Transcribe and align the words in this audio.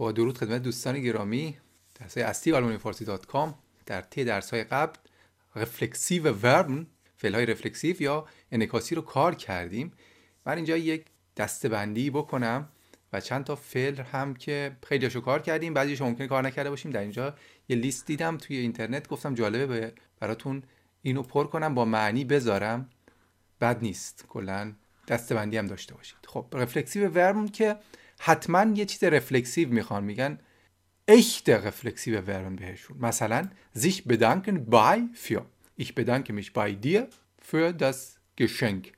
با 0.00 0.12
درود 0.12 0.38
خدمت 0.38 0.62
دوستان 0.62 1.00
گرامی. 1.00 1.56
درس 2.00 2.18
های 2.18 2.26
اصلی 2.26 2.52
آلمانی 2.52 2.78
فارسی 2.78 3.04
dot 3.04 3.26
com 3.26 3.54
در 3.86 4.00
طی 4.00 4.24
درس 4.24 4.50
های 4.50 4.64
قبل 4.64 4.96
reflexive 5.56 6.32
Verben 6.32 6.86
فعل 7.16 7.34
های 7.34 7.46
reflexiv 7.46 8.02
یا 8.02 8.26
انعکاسی 8.52 8.94
رو 8.94 9.02
کار 9.02 9.34
کردیم. 9.34 9.92
من 10.46 10.56
اینجا 10.56 10.76
یک 10.76 11.06
دسته‌بندی 11.36 12.10
بکنم 12.10 12.68
و 13.12 13.20
چند 13.20 13.44
تا 13.44 13.56
فعل 13.56 14.00
هم 14.00 14.34
که 14.34 14.76
خیلیشو 14.86 15.20
کار 15.20 15.42
کردیم. 15.42 15.74
بعضیش 15.74 16.00
ممکنه 16.00 16.26
کار 16.26 16.42
نکرده 16.42 16.70
باشیم. 16.70 16.90
در 16.90 17.00
اینجا 17.00 17.34
یه 17.68 17.76
لیست 17.76 18.06
دیدم 18.06 18.36
توی 18.36 18.56
اینترنت. 18.56 19.08
گفتم 19.08 19.34
جالبه 19.34 19.92
براتون 20.20 20.62
اینو 21.02 21.22
پر 21.22 21.46
کنم 21.46 21.74
با 21.74 21.84
معنی 21.84 22.24
بذارم. 22.24 22.90
بد 23.60 23.82
نیست. 23.82 24.24
کلا 24.28 24.72
دستبندی 25.08 25.56
هم 25.56 25.66
داشته 25.66 25.94
باشید. 25.94 26.18
خب 26.26 26.46
رفلکسیو 26.52 27.08
ورب 27.08 27.52
که 27.52 27.76
حتما 28.22 28.72
یه 28.74 28.84
چیز 28.84 29.04
رفلکسیو 29.04 29.68
می‌خوان 29.68 30.04
میگن 30.04 30.38
echte 31.10 31.58
reflexive 31.66 32.22
Verben 32.26 32.56
بهشون 32.56 32.98
مثلا 32.98 33.48
sich 33.76 34.04
bedanken 34.04 34.70
bei 34.70 34.98
für 35.14 35.42
ich 35.78 35.94
bedanke 35.94 36.32
mich 36.32 36.52
bei 36.52 36.72
dir 36.72 37.08
für 37.42 37.72
das 37.72 38.18
Geschenk 38.40 38.92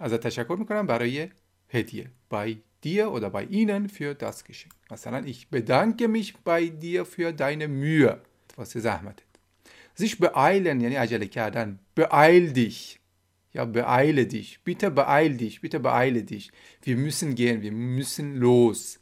ازت 0.00 0.20
تشکر 0.20 0.56
می‌کنم 0.56 0.86
برای 0.86 1.28
هدیه 1.70 2.10
bei 2.34 2.56
dir 2.84 3.10
oder 3.12 3.30
bei 3.30 3.44
ihnen 3.44 3.88
für 3.88 4.14
das 4.14 4.44
Geschenk 4.44 4.92
مثلا 4.92 5.26
ich 5.26 5.48
bedanke 5.48 6.08
mich 6.08 6.36
bei 6.36 6.68
dir 6.68 7.04
für 7.04 7.32
deine 7.32 7.68
Mühe 7.68 8.18
واسه 8.58 8.80
زحمتت 8.80 9.30
sich 10.00 10.18
beeilen 10.18 10.80
یعنی 10.80 10.96
عجله 10.96 11.26
کردن 11.26 11.78
beeil 12.00 12.52
dich 12.52 12.99
ja 13.53 13.65
beeile 13.65 14.25
dich 14.25 14.59
bitte 14.63 14.91
beeil 14.91 15.37
dich 15.37 15.61
bitte 15.61 15.79
beeile 15.79 16.23
dich 16.23 16.51
wir 16.83 16.97
müssen 16.97 17.35
gehen 17.35 17.61
wir 17.61 17.71
müssen 17.71 18.35
los 18.35 18.99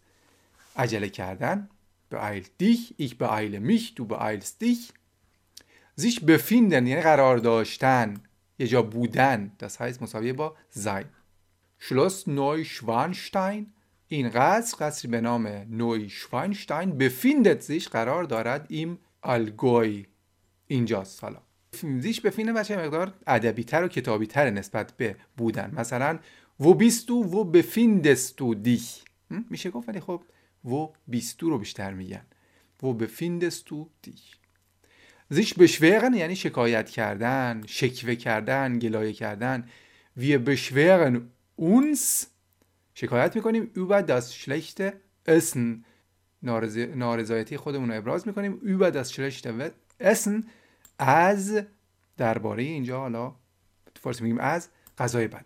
عجله 0.76 1.10
کردن 1.10 1.68
beeil 2.10 2.44
dich 2.62 2.96
ich 2.98 3.18
beeile 3.18 3.60
mich 3.60 3.96
du 3.96 4.06
beeilst 4.06 4.62
dich 4.62 4.94
sich 5.96 6.26
befinden 6.26 6.88
یعنی 6.88 7.02
قرار 7.02 7.38
داشتن 7.38 8.22
یه 8.60 8.68
جا 8.68 8.82
بودن 8.82 9.52
das 9.60 9.80
heißt 9.80 10.02
مساویه 10.02 10.34
با 10.34 10.56
sein 10.76 11.06
Schloss 11.80 12.28
Neuschwanstein 12.28 13.74
این 14.08 14.30
قصر 14.30 14.78
قصری 14.80 15.12
به 15.12 15.22
نام 15.22 15.48
نویشوانشتاین 15.70 16.98
befindet 16.98 17.64
sich 17.64 17.88
قرار 17.88 18.24
دارد 18.24 18.72
im 18.72 18.98
Allgäu 19.24 20.06
اینجاست 20.68 21.24
حالا 21.24 21.42
زیش 22.01 22.21
بفینه 22.21 22.53
بچه 22.53 22.77
مقدار 22.77 23.15
ادبی 23.27 23.65
تر 23.65 23.85
و 23.85 23.89
کتابی 23.89 24.27
تر 24.27 24.51
نسبت 24.51 24.93
به 24.97 25.17
بودن. 25.37 25.73
مثلا 25.77 26.19
و 26.61 26.75
بیستو 26.75 27.15
و 27.15 27.45
بفیندستو 27.45 28.55
دیش 28.55 29.03
میشه 29.51 29.71
گفت؟ 29.71 29.89
ولی 29.89 30.01
خب 30.01 30.23
و 30.65 30.87
بیستو 31.07 31.51
رو 31.51 31.59
بیشتر 31.59 31.93
میگن. 31.93 32.27
و 32.83 32.93
بفیندستو 32.93 33.89
دیش 34.03 34.37
زیش 35.31 35.55
بشویغن 35.55 36.15
یعنی 36.15 36.37
شکایت 36.37 36.91
کردن 36.91 37.63
شکوه 37.67 38.15
کردن 38.15 38.79
گلایه 38.79 39.13
کردن. 39.13 39.69
وی 40.17 40.39
بشویغن 40.39 41.31
اونس. 41.57 42.27
شکایت 42.95 43.37
می‌کنیم. 43.37 43.71
über 43.77 44.03
das 44.03 44.25
schlechte 44.43 44.93
Essen 45.29 45.85
نارضایتی 46.95 47.57
خودمون 47.57 47.91
رو 47.91 47.97
ابراز 47.97 48.27
می‌کنیم. 48.27 48.61
über 48.65 48.91
das 48.95 49.13
schlechte 49.13 49.49
Essen 50.03 50.45
از 50.99 51.63
درباره 52.17 52.63
اینجا 52.63 53.01
حالا 53.01 53.35
تو 53.95 54.01
فارسی 54.01 54.23
میگیم 54.23 54.39
از 54.39 54.69
غذای 54.99 55.29
بد. 55.29 55.45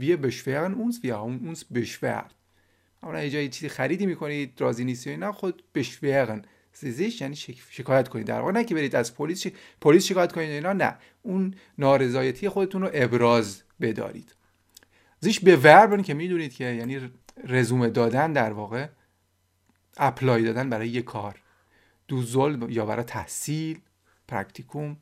wir 0.00 0.16
beschweren 0.16 0.74
uns 0.74 1.02
wir 1.02 1.14
haben 1.14 1.48
uns 1.48 1.64
beschwert 1.76 2.32
اما 3.02 3.22
یه 3.22 3.30
جایی 3.30 3.48
چیزی 3.48 3.68
خریدی 3.68 4.06
می‌کنید 4.06 4.60
راضی 4.60 4.84
نیستی 4.84 5.10
اینا 5.10 5.32
خود 5.32 5.62
بشویرن 5.74 6.42
سیزیش 6.72 7.20
یعنی 7.20 7.36
شکایت 7.70 8.08
کنید 8.08 8.26
در 8.26 8.40
واقع 8.40 8.52
نه 8.52 8.64
که 8.64 8.74
برید 8.74 8.96
از 8.96 9.14
پلیس 9.14 9.46
پلیس 9.80 10.04
شکایت 10.04 10.32
کنید 10.32 10.50
اینا 10.50 10.72
نه. 10.72 10.98
اون 11.22 11.54
نارضایتی 11.78 12.48
خودتون 12.48 12.82
رو 12.82 12.90
ابراز 12.92 13.62
بدارید. 13.80 14.34
زیش 15.20 15.40
به 15.40 15.56
وربن 15.56 16.02
که 16.02 16.14
می‌دونید 16.14 16.54
که 16.54 16.64
یعنی 16.64 17.10
رزومه 17.44 17.90
دادن 17.90 18.32
در 18.32 18.52
واقع 18.52 18.88
apply 19.96 20.42
دادن 20.42 20.70
برای 20.70 20.88
یه 20.88 21.02
کار. 21.02 21.42
du 22.08 22.27
soll 22.27 22.66
یا 22.70 22.86
برای 22.86 23.04
تحصیل. 23.04 23.80
Praktikum 24.28 24.96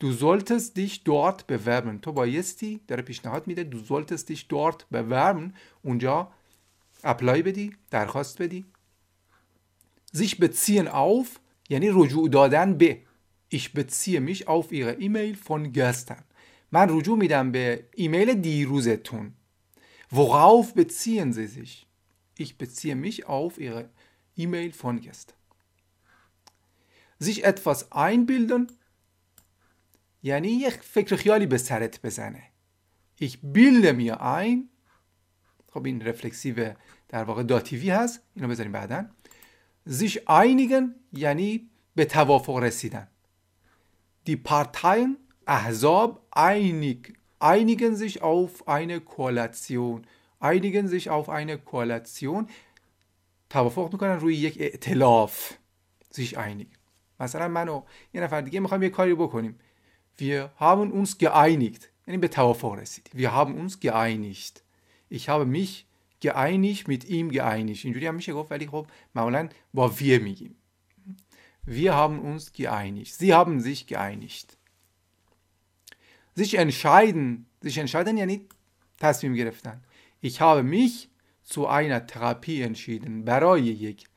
du 0.00 0.12
solltest 0.12 0.74
dich 0.74 1.00
dort 1.04 1.46
bewerben 1.46 1.98
تو 1.98 2.12
بایستی 2.12 2.80
داره 2.88 3.02
پیشنهاد 3.02 3.46
میده 3.46 3.62
du 3.62 3.78
solltest 3.78 4.26
dich 4.26 4.46
dort 4.48 4.84
bewerben 4.90 5.52
اونجا 5.82 6.28
apply 7.04 7.42
بدی 7.42 7.76
درخواست 7.90 8.42
بدی 8.42 8.64
sich 10.12 10.34
beziehen 10.34 10.88
auf 10.88 11.38
یعنی 11.68 11.88
رجوع 11.92 12.28
دادن 12.28 12.74
به. 12.74 13.02
Ich 13.48 13.68
beziehe 13.68 14.20
mich 14.20 14.42
auf 14.42 14.66
Ihre 14.70 14.96
E-Mail 14.98 15.34
von 15.34 15.72
gestern 15.72 16.24
من 16.72 16.86
رجوع 16.90 17.18
میدم 17.18 17.52
به 17.52 17.84
ایمیل 17.94 18.34
دیروزتون. 18.34 19.32
worauf 20.12 20.72
beziehen 20.72 21.30
Sie 21.30 21.84
sich 22.36 22.46
ich 22.46 22.54
beziehe 22.54 22.94
mich 22.94 23.20
auf 23.20 23.54
Ihre 23.58 23.88
E-Mail 24.34 24.70
von 24.70 24.96
gestern 24.96 25.34
sich 27.20 27.44
etwas 27.44 27.92
einbilden 27.92 28.66
یعنی 30.22 30.48
یک 30.48 30.74
فکر 30.74 31.16
خیالی 31.16 31.46
به 31.46 31.58
سرت 31.58 32.02
بزنه 32.02 32.42
ich 33.20 33.38
bilde 33.42 33.92
mir 33.92 34.20
ein 34.20 34.68
خب 35.72 35.84
این 35.84 36.02
reflexiv 36.02 36.74
در 37.08 37.24
واقع 37.24 37.42
Dativ 37.42 37.82
ی 37.82 37.90
هست 37.90 38.20
اینو 38.34 38.48
بذاریم 38.48 38.72
بعدا 38.72 39.06
sich 39.88 40.18
einigen 40.28 40.84
یعنی 41.12 41.70
به 41.94 42.04
توافق 42.04 42.56
رسیدن 42.56 43.08
die 44.28 44.36
Parteien 44.36 45.16
احزاب 45.46 46.26
einig 46.30 47.18
einigen 47.40 47.96
sich 47.96 48.22
auf 48.22 48.68
eine 48.68 49.00
Koalition 49.00 50.06
einigen 50.40 50.88
sich 50.88 51.10
auf 51.10 51.28
eine 51.28 51.58
Koalition 51.58 52.46
توافق 53.50 53.92
می‌کنن 53.92 54.20
روی 54.20 54.34
یک 54.34 54.60
ائتلاف 54.60 55.52
sich 56.10 56.38
einig 56.38 56.77
مثلا 57.20 57.48
من 57.48 57.68
و 57.68 57.82
یه 58.14 58.20
نفر 58.20 58.40
دیگه 58.40 58.60
می‌خوایم 58.60 58.82
یه 58.82 58.88
کاری 58.88 59.14
بکنیم 59.14 59.58
wir 60.18 60.50
haben 60.60 60.92
uns 60.92 61.14
geeinigt 61.18 61.84
یعنی 62.06 62.18
به 62.18 62.28
توافق 62.28 62.72
رسیدیم 62.72 63.12
wir 63.22 63.32
haben 63.32 63.54
uns 63.60 63.80
geeinigt 63.80 64.62
ich 65.10 65.28
habe 65.28 65.46
mich 65.46 65.86
geeinigt 66.20 66.88
mit 66.88 67.04
ihm 67.04 67.30
geeinigt 67.30 67.84
اینجوری 67.84 68.06
هم 68.06 68.14
میشه 68.14 68.32
گفت 68.32 68.52
ولی 68.52 68.66
خب 68.66 68.86
معمولا 69.14 69.48
با 69.74 69.90
wir 69.90 70.20
میگیم 70.20 70.56
wir 71.68 71.92
haben 71.92 72.18
uns 72.20 72.52
geeinigt 72.52 73.14
sie 73.14 73.34
haben 73.34 73.60
sich 73.60 73.86
geeinigt 73.86 74.56
sich 76.34 76.54
entscheiden 76.54 77.46
sich 77.64 77.78
entscheiden 77.78 78.18
یعنی 78.18 78.46
تصمیم 78.98 79.34
گرفتن 79.34 79.80
ich 80.22 80.40
habe 80.40 80.62
mich 80.62 81.08
zu 81.44 81.66
einer 81.66 82.06
Therapie 82.06 82.62
entschieden 82.62 83.24
برای 83.24 83.62
یک 83.62 84.08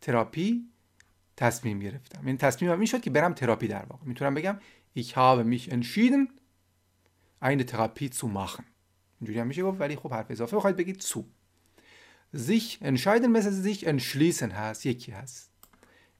تراپی 0.00 0.73
تصمیم 1.36 1.80
گرفتم. 1.80 2.26
این 2.26 2.36
تصمیم 2.36 2.70
هم 2.70 2.78
می‌شد 2.78 3.00
که 3.00 3.10
برم 3.10 3.32
تراپی 3.32 3.68
در 3.68 3.86
واقع. 3.88 4.04
می‌تونم 4.06 4.34
بگم 4.34 4.56
ich 4.98 5.12
habe 5.14 5.44
mich 5.44 5.68
entschieden 5.72 6.28
eine 7.42 7.64
Therapie 7.66 8.10
zu 8.10 8.26
machen. 8.26 8.64
اینجوری 9.20 9.38
هم 9.38 9.46
میشه 9.46 9.62
گفت 9.62 9.80
ولی 9.80 9.96
خب 9.96 10.12
حرف 10.12 10.30
اضافه 10.30 10.56
بخواید 10.56 10.76
بگید 10.76 11.02
zu. 11.02 11.18
Sich 12.36 12.78
entscheiden 12.82 13.28
مثل 13.28 13.62
sich 13.62 13.86
entschließen 13.86 14.52
هست. 14.52 14.86
یکی 14.86 15.12
هست. 15.12 15.50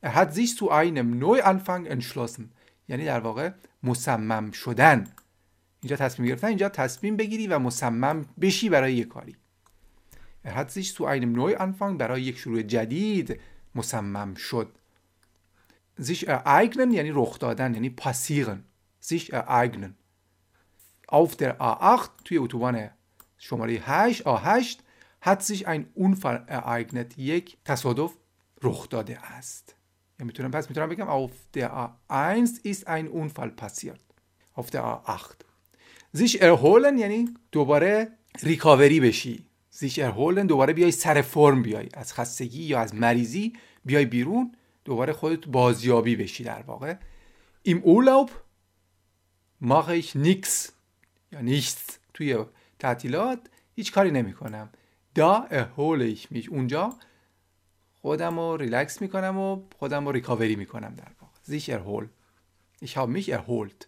Er 0.02 0.14
hat 0.14 0.34
sich 0.34 0.56
zu 0.56 0.70
einem 0.70 1.19
Neuanfang 1.19 1.86
entschlossen. 1.86 2.42
یعنی 2.88 3.04
در 3.04 3.20
واقع 3.20 3.50
مصمم 3.82 4.50
شدن. 4.50 5.06
اینجا 5.82 5.96
تصمیم 5.96 6.28
گرفتن 6.28 6.48
اینجا 6.48 6.69
تصمیم 6.69 7.16
بگیری 7.16 7.46
و 7.46 7.58
مصمم 7.58 8.25
بشی 8.41 8.69
برای 8.69 8.94
یک 8.94 9.08
کاری. 9.08 9.36
Er 10.44 10.54
hat 10.54 10.70
sich 10.70 10.94
zu 10.94 11.06
einem 11.06 11.32
Neuanfang 11.36 11.98
برای 11.98 12.22
یک 12.22 12.38
شروع 12.38 12.62
جدید 12.62 13.40
مصمم 13.75 14.34
شد. 14.34 14.72
Sich 15.99 16.26
ereignen 16.29 16.93
یعنی 16.93 17.11
رخ 17.14 17.38
دادن 17.38 17.75
یعنی 17.75 17.94
passieren. 17.96 18.64
Sich 19.00 19.32
ereignen. 19.32 19.94
Auf 21.08 21.37
der 21.37 21.61
A8 21.61 22.11
توی 22.25 22.38
اتوبان 22.38 22.91
شماره 23.38 23.79
8 23.87 24.26
A8 24.26 24.79
hat 25.20 25.43
sich 25.43 25.67
ein 25.67 25.87
Unfall 25.94 26.44
ereignet 26.46 27.19
یک 27.19 27.56
تصادف 27.64 28.12
رخ 28.62 28.88
داده 28.88 29.19
است 29.32 29.75
یا 30.20 30.26
می‌تونم 30.26 30.50
پس 30.50 30.69
می‌تونم 30.69 30.88
بگم 30.88 31.26
auf 31.26 31.32
der 31.56 31.70
A1 31.70 32.49
ist 32.64 32.87
ein 32.87 33.08
Unfall 33.08 33.50
passiert. 33.50 34.00
Auf 34.56 34.70
der 34.70 34.82
A8 34.82 35.44
sich 36.17 36.40
erholen 36.40 36.99
یعنی 36.99 37.35
دوباره 37.52 38.08
ریکاوری 38.43 39.00
بشی 39.00 39.47
sich 39.75 39.99
erholen 39.99 40.47
دوباره 40.47 40.73
بیای 40.73 40.90
سر 40.90 41.23
فرم 41.23 41.62
بیای 41.62 41.88
از 41.94 42.12
خستگی 42.12 42.62
یا 42.62 42.81
از 42.81 42.94
مریضی 42.94 43.52
بیای 43.85 44.06
بیرون 44.06 44.52
دوباره 44.84 45.12
خودت 45.12 45.46
بازیابی 45.46 46.16
بشی 46.16 46.44
در 46.44 46.62
واقع. 46.62 46.94
im 47.69 47.81
Urlaub 47.82 48.31
mache 49.62 50.16
nix 50.16 50.70
یا 51.32 51.40
nichts 51.40 51.92
توی 52.14 52.44
تعطیلات 52.78 53.38
هیچ 53.76 53.92
کاری 53.92 54.10
نمی 54.10 54.32
کنم 54.32 54.70
da 55.19 55.48
erhole 55.50 56.32
mich 56.32 56.48
اونجا 56.48 56.92
خودم 57.92 58.38
رو 58.38 58.56
ریلکس 58.56 59.02
می‌کنم 59.02 59.38
و 59.38 59.62
خودم 59.78 60.06
رو 60.06 60.12
ریکاوری 60.12 60.56
می‌کنم 60.56 60.94
در 60.94 61.10
واقع. 61.20 61.34
زیش 61.42 61.70
ارهول 61.70 62.08
ich 62.84 62.88
habe 62.88 63.19
mich 63.19 63.28
erholt. 63.28 63.87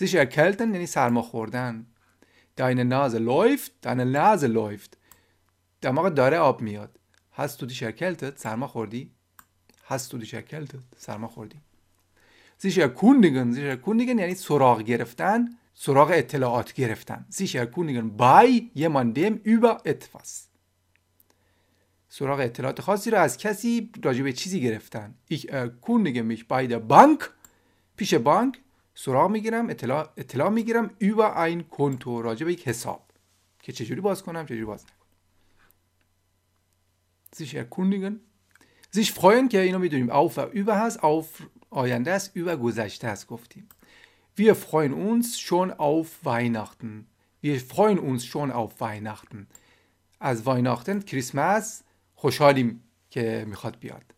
sich 0.00 0.14
erkälten 0.14 0.74
یعنی 0.74 0.86
سرما 0.86 1.22
خوردن. 1.22 1.86
Deine 2.56 2.84
Nase 2.84 3.18
läuft 3.18 3.72
deine 3.82 4.04
Nase 4.04 4.46
läuft. 4.46 4.96
دماغ 5.80 6.08
داره 6.08 6.38
آب 6.38 6.60
میاد. 6.60 6.98
hast 7.38 7.62
du 7.62 7.66
dich 7.66 7.82
erkältet 7.82 8.38
سرما 8.38 8.66
خوردی؟ 8.66 9.15
Hast 9.90 10.12
du 10.12 10.18
dich 10.18 10.34
erkältet 10.34 10.84
سرما 10.98 11.28
خوردی 11.28 11.60
sich 12.62 12.78
erkundigen 12.78 13.52
sich 13.52 13.64
erkundigen 13.64 14.18
یعنی 14.18 14.34
سراغ 14.34 14.82
گرفتن 14.82 15.48
سراغ 15.74 16.10
اطلاعات 16.14 16.72
گرفتن. 16.72 17.26
sich 17.30 17.54
erkundigen 17.56 18.16
bei 18.16 18.62
jemandem 18.74 19.40
über 19.44 19.80
etwas 19.84 20.48
سراغ 22.08 22.40
اطلاعات 22.40 22.80
خاصی 22.80 23.10
رو 23.10 23.18
از 23.18 23.38
کسی 23.38 23.90
راجع 24.04 24.22
به 24.22 24.32
چیزی 24.32 24.60
گرفتن. 24.60 25.14
ich 25.30 25.52
erkundige 25.52 26.22
mich 26.22 26.46
bei 26.48 26.66
der 26.66 26.80
Bank 26.80 27.30
پیش 27.96 28.14
بانک 28.14 28.60
سراغ 28.94 29.30
می‌گیرم 29.30 29.70
اطلاع, 29.70 30.12
اطلاع 30.16 30.48
می‌گیرم 30.48 30.90
über 31.00 31.36
ein 31.36 31.76
Konto 31.76 32.06
راجع 32.06 32.46
به 32.46 32.52
یک 32.52 32.68
حساب. 32.68 33.02
که 33.62 33.72
چجوری 33.72 34.00
باز 34.00 34.22
کنم 34.22 34.46
چجوری 34.46 34.64
باز 34.64 34.84
نکنم. 34.84 34.96
sich 37.36 37.54
erkundigen 37.54 38.25
sich 38.94 39.12
freuen 39.12 39.48
که 39.48 39.60
اینو 39.60 39.78
می‌دونیم 39.78 40.10
auf 40.10 40.38
و 40.38 40.46
über 40.50 40.68
هست 40.68 40.98
auf 40.98 41.42
آینده 41.70 42.12
است 42.12 42.38
über 42.38 42.56
گذشته 42.56 43.08
است 43.08 43.26
گفتیم 43.26 43.68
wir 44.38 44.54
freuen 44.54 44.92
uns 44.92 45.40
schon 45.40 45.70
auf 45.72 46.06
Weihnachten 46.24 47.06
wir 47.42 47.60
freuen 47.60 47.98
uns 47.98 48.26
schon 48.26 48.50
auf 48.50 48.80
Weihnachten 48.80 49.46
از 50.20 50.42
وایناختن 50.42 51.00
کریسمس 51.00 51.82
خوشحالیم 52.14 52.82
که 53.10 53.44
می‌خواد 53.48 53.78
بیاد 53.78 54.14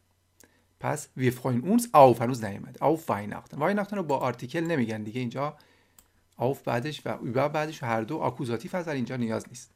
پس 0.81 1.09
wir 1.19 1.33
freuen 1.33 1.63
uns 1.63 1.83
auf 1.95 2.23
هنوز 2.23 2.45
نیومد 2.45 2.79
auf 2.79 3.09
Weihnachten 3.09 3.59
Weihnachten 3.59 3.95
رو 3.95 4.03
با 4.03 4.19
آرتیکل 4.19 4.61
نمیگن 4.61 5.03
دیگه 5.03 5.21
اینجا 5.21 5.57
auf 6.41 6.57
بعدش 6.65 7.03
و 7.05 7.19
über 7.19 7.49
بعدش 7.49 7.83
و 7.83 7.87
هر 7.87 8.01
دو 8.01 8.19
آکوزاتیف 8.19 8.75
هست 8.75 8.89
اینجا 8.89 9.17
نیاز 9.17 9.49
نیست 9.49 9.71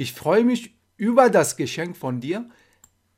ich 0.00 0.12
freue 0.12 0.44
mich 0.44 0.70
über 0.98 1.28
das 1.30 1.56
Geschenk 1.56 1.96
von 1.96 2.20
dir 2.20 2.40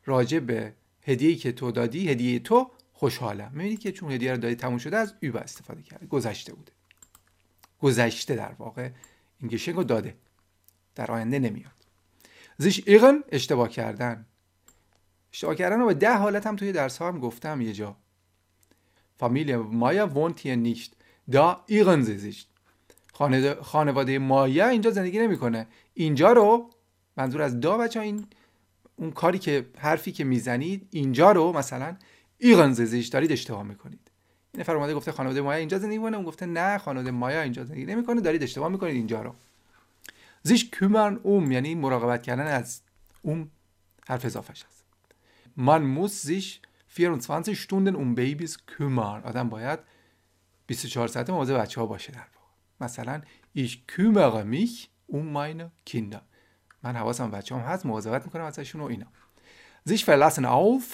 راجع 0.06 0.38
به 0.38 0.72
هدیه‌ای 1.02 1.36
که 1.36 1.52
تو 1.52 1.70
دادی 1.70 2.08
هدیه 2.08 2.38
تو 2.38 2.70
خوشحالم. 2.92 3.50
می‌بینید 3.54 3.80
که 3.80 3.92
چون 3.92 4.12
هدیه 4.12 4.32
رو 4.32 4.38
دادی 4.38 4.54
تموم 4.54 4.78
شده 4.78 4.96
از 4.96 5.14
über 5.24 5.36
استفاده 5.36 5.82
کرده. 5.82 6.06
گذشته 6.06 6.54
بوده. 6.54 6.72
گذشته 7.80 8.34
در 8.34 8.52
واقع. 8.58 8.90
این 9.40 9.50
گشنگ 9.50 9.76
رو 9.76 9.84
داده. 9.84 10.16
در 10.94 11.12
آینده 11.12 11.38
نمیاد. 11.38 11.72
زیش 12.58 12.82
ایغن 12.86 13.24
اشتباه 13.32 13.68
کردن. 13.68 14.26
اشتباه 15.32 15.54
کردن 15.54 15.80
رو 15.80 15.86
به 15.86 15.94
ده 15.94 16.16
حالت 16.16 16.46
هم 16.46 16.56
توی 16.56 16.72
درس 16.72 17.02
هم 17.02 17.18
گفتم 17.20 17.60
یه 17.60 17.72
جا. 17.72 17.96
فامیلی 19.18 19.56
مایا 19.56 20.34
hier 20.36 20.56
nicht 20.66 20.90
دا 21.30 21.64
ایغن 21.66 22.02
زیشت. 22.02 22.48
خانواده 23.62 24.18
مایا 24.18 24.68
اینجا 24.68 24.90
زندگی 24.90 25.18
نمی‌کنه. 25.18 25.66
اینجا 25.94 26.32
رو 26.32 26.70
منظور 27.16 27.42
از 27.42 27.60
دا 27.60 27.78
بچه 27.78 28.00
این 28.00 28.26
اون 28.96 29.10
کاری 29.10 29.38
که 29.38 29.66
حرفی 29.78 30.12
که 30.12 30.24
می‌زنید 30.24 30.88
اینجا 30.90 31.32
رو 31.32 31.52
مثلا 31.52 31.96
ایغن 32.38 32.72
زیش 32.72 33.06
دارید 33.06 33.32
اشتباه 33.32 33.62
می‌کنید. 33.62 34.10
این 34.52 34.60
نفر 34.60 34.76
اومده 34.76 34.94
گفته 34.94 35.12
خانواده 35.12 35.40
مایا 35.40 35.58
اینجا 35.58 35.78
زندگی 35.78 35.98
می‌کنه 35.98 36.16
اون 36.16 36.26
گفته 36.26 36.46
نه 36.46 36.78
خانواده 36.78 37.10
مایا 37.10 37.42
اینجا 37.42 37.64
زندگی 37.64 37.84
نمی‌کنه 37.84 38.20
دارید 38.20 38.42
اشتباه 38.42 38.68
می‌کنید 38.68 38.94
اینجا 38.94 39.22
رو. 39.22 39.34
زیش 40.42 40.70
kümmern 40.70 41.18
اوم 41.22 41.52
یعنی 41.52 41.74
مراقبت 41.74 42.22
کردن 42.22 42.46
از 42.46 42.80
اوم 43.22 43.50
حرف 44.08 44.24
اضافهش 44.24 44.64
است. 44.64 44.84
man 45.58 45.82
muss 45.98 46.28
sich 46.28 46.60
24 46.96 47.54
Stunden 47.54 47.94
um 47.94 48.16
Babys 48.16 48.56
kümmern 48.56 49.24
آدم 49.24 49.48
باید 49.48 49.78
24 50.66 51.08
ساعت 51.08 51.30
مواظب 51.30 51.58
بچه 51.58 51.80
ها 51.80 51.86
باشه 51.86 52.12
در 52.12 52.18
واقع. 52.18 52.48
مثلا 52.80 53.22
ich 53.56 53.70
kümmere 53.70 54.44
mich 54.44 54.88
um 55.12 55.24
meine 55.36 55.90
Kinder 55.90 56.22
من 56.82 56.96
حواسم 56.96 57.30
بچه 57.30 57.54
هم 57.54 57.60
هست 57.60 57.86
مواظبت 57.86 58.24
می‌کنم 58.24 58.44
ازشون 58.44 58.80
و 58.80 58.84
اینا 58.84 59.06
sich 59.88 60.00
verlassen 60.00 60.44
auf 60.44 60.84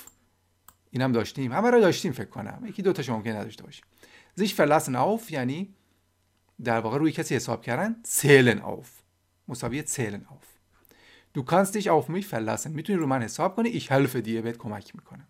اینم 0.90 1.12
داشتیم 1.12 1.52
همه 1.52 1.70
رو 1.70 1.80
داشتیم 1.80 2.12
فکر 2.12 2.28
کنم 2.28 2.62
یکی 2.66 2.82
دو 2.82 2.92
تاشو 2.92 3.12
ممکن 3.12 3.30
نداشته 3.30 3.64
باشیم 3.64 3.84
sich 4.40 4.50
verlassen 4.50 4.94
auf 4.94 5.30
یعنی 5.30 5.74
در 6.64 6.80
واقع 6.80 6.98
روی 6.98 7.12
کسی 7.12 7.36
حساب 7.36 7.62
کردن 7.62 7.96
zählen 8.06 8.60
auf 8.62 8.88
مساوی 9.48 9.82
zählen 9.82 10.20
auf 10.32 10.58
Du 11.34 11.42
kannst 11.42 11.74
dich 11.74 11.88
auf 11.90 12.08
mich. 12.08 12.34
می‌تونی 12.66 12.98
رو 12.98 13.06
من 13.06 13.22
حساب 13.22 13.56
کنی. 13.56 13.80
Ich 13.80 13.84
helfe 13.84 14.22
dir. 14.22 14.42
بهت 14.42 14.56
کمک 14.56 14.94
می‌کنم. 14.94 15.26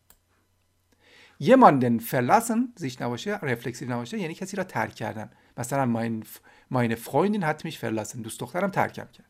jemanden 1.43 2.01
verlassen 2.01 2.81
sich 2.81 3.01
نباشه 3.01 3.39
رفلکسیو 3.39 3.93
نباشه 3.93 4.19
یعنی 4.19 4.35
کسی 4.35 4.57
را 4.57 4.65
ترک 4.65 4.95
کردن 4.95 5.31
مثلا 5.59 5.93
mein, 5.95 6.27
meine 6.75 6.97
Freundin 6.97 7.43
hat 7.43 7.65
mich 7.65 7.85
دوست 8.23 8.41
دخترم 8.41 8.71
ترکم 8.71 9.07
کرد 9.13 9.28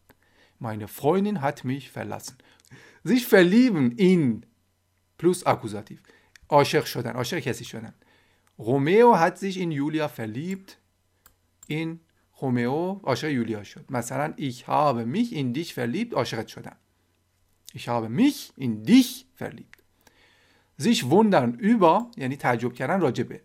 meine 0.59 0.89
Freundin 0.89 1.41
hat 1.41 1.65
mich 1.65 1.91
verlassen 1.91 2.37
sich 3.05 3.27
verlieben 3.27 3.93
in 3.93 4.47
plus 5.19 5.45
akkusativ 5.47 6.01
عاشق 6.51 6.87
شدن 6.87 7.11
عاشق 7.11 7.39
کسی 7.39 7.65
شدن 7.65 7.93
رومئو 8.59 9.17
hat 9.17 9.39
sich 9.39 9.59
in 9.61 9.71
Julia 9.71 10.09
verliebt 10.09 10.79
in 11.69 11.99
رومئو 12.43 13.01
عاشق 13.05 13.29
یولیا 13.29 13.63
شد 13.63 13.85
مثلا 13.91 14.35
ich 14.37 14.67
habe 14.67 15.07
mich 15.07 15.33
in 15.33 15.53
dich 15.53 15.75
verliebt 15.75 16.15
عاشقت 16.15 16.49
شدم 16.49 16.77
ich 17.75 17.89
habe 17.89 18.09
mich 18.09 18.53
in 18.57 18.85
dich 18.85 19.27
verliebt 19.35 19.83
sich 20.79 21.11
wundern 21.11 21.55
über 21.55 22.11
یعنی 22.17 22.37
تعجب 22.37 22.73
کردن 22.73 23.01
راجبه 23.01 23.41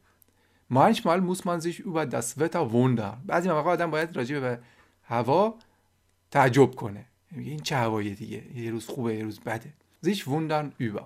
manchmal 0.69 1.21
muss 1.21 1.45
man 1.45 1.61
sich 1.61 1.79
über 1.79 2.05
das 2.05 2.37
Wetter 2.37 2.71
wundern 2.71 3.25
بعضی 3.25 3.49
مواقع 3.49 3.73
آدم 3.73 3.91
باید 3.91 4.17
راجبه 4.17 4.39
به 4.39 4.59
هوا 5.03 5.53
تعجب 6.33 6.75
کنه. 6.75 7.05
میگه 7.31 7.51
این 7.51 7.59
چه 7.59 7.75
هوایی 7.75 8.15
دیگه؟ 8.15 8.59
یه 8.59 8.71
روز 8.71 8.85
خوبه 8.87 9.15
یه 9.15 9.23
روز 9.23 9.39
بده. 9.39 9.73
Sich 10.05 10.19
wundern 10.19 10.81
über 10.81 11.03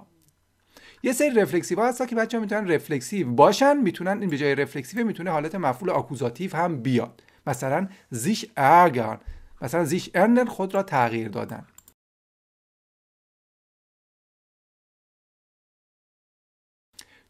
یه 1.04 1.14
سری 1.14 1.30
رفلکسیو 1.30 1.82
هستا 1.82 2.06
که 2.06 2.16
بچه 2.16 2.38
ها 2.38 2.42
می‌تونن 2.42 2.68
رفلکسیو 2.68 3.32
باشن 3.32 3.78
می‌تونن 3.78 4.20
این 4.22 4.30
به 4.30 4.38
جای 4.38 4.56
رفلکسیو 4.56 5.06
می‌تونه 5.06 5.32
حالت 5.32 5.56
مفعول 5.56 5.90
آکوزاتیو 5.90 6.56
هم 6.56 6.82
بیاد. 6.82 7.24
مثلا 7.48 7.90
زیش 8.10 8.46
ärgern 8.58 9.18
مثلا 9.62 9.84
زیش 9.86 10.10
ändern 10.10 10.48
خود 10.50 10.74
را 10.74 10.84
تغییر 10.84 11.30
دادن. 11.30 11.68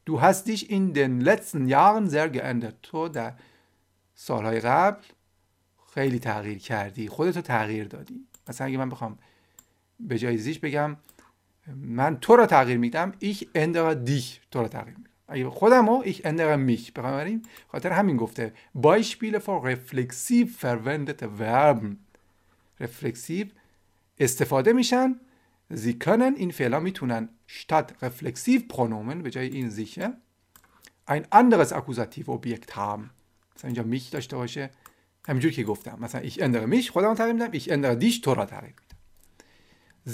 Du 0.10 0.22
hast 0.22 0.48
dich 0.48 0.70
in 0.70 0.94
den 0.94 1.22
letzten 1.22 1.68
Jahren 1.68 2.06
geändert. 2.34 2.78
تو 2.84 3.08
در 3.08 3.34
سالهای 4.16 4.60
قبل 4.60 5.04
خیلی 5.98 6.20
تغییر 6.20 6.58
کردی. 6.58 7.08
خودتو 7.08 7.42
تغییر 7.42 7.88
دادی. 7.88 8.28
مثلا 8.48 8.68
اگه 8.68 8.78
من 8.78 8.90
بخوام 8.90 9.18
به 10.00 10.18
جای 10.18 10.38
زیش 10.38 10.60
بگم 10.60 10.98
من 11.76 12.18
تو 12.20 12.36
را 12.36 12.46
تغییر 12.46 12.78
میدم 12.78 13.12
ich 13.24 13.38
ändere 13.38 14.08
dich 14.10 14.40
تو 14.52 14.62
را 14.62 14.68
تغییر 14.68 14.98
میدم 14.98 15.10
اگه 15.28 15.50
خودمو 15.50 16.04
ich 16.04 16.18
ändere 16.18 16.58
mich 16.70 16.92
بنابراین 16.92 17.46
خاطر 17.68 17.92
همین 17.92 18.18
گفته 18.18 18.54
Beispiele 18.78 19.40
for 19.40 19.66
reflexiv 19.66 20.48
verwendete 20.62 21.28
Verben 21.40 21.98
reflexiv 22.84 23.46
استفاده 24.20 24.74
میشن 24.74 25.20
sie 25.74 25.94
können 26.06 26.36
این 26.36 26.52
فعلا 26.52 26.80
می‌تونن 26.80 27.30
statt 27.48 28.06
reflexiv 28.06 28.60
Pronomen 28.74 29.24
به 29.24 29.30
جای 29.30 29.48
این 29.48 29.72
sicher 29.72 30.10
ein 31.08 31.24
anderes 31.32 31.72
akkusativ 31.72 32.30
Objekt 32.30 32.72
haben 32.72 33.10
مثلا 33.56 33.68
اینجا 33.68 33.84
mich 33.84 34.12
داشته 34.12 34.38
باشه 34.38 34.70
همینجور 35.28 35.52
که 35.52 35.64
گفتم 35.64 35.98
مثلا 36.02 36.22
ich 36.22 36.34
ändere 36.34 36.74
mich 36.74 36.88
خودم 36.88 37.14
تغییر 37.14 37.34
میدم 37.34 37.60
ich 37.60 37.64
ändere 37.64 38.04
dich 38.04 38.22
تو 38.22 38.34
را 38.34 38.46
تغییر 38.46 38.74
میدم. 38.74 38.98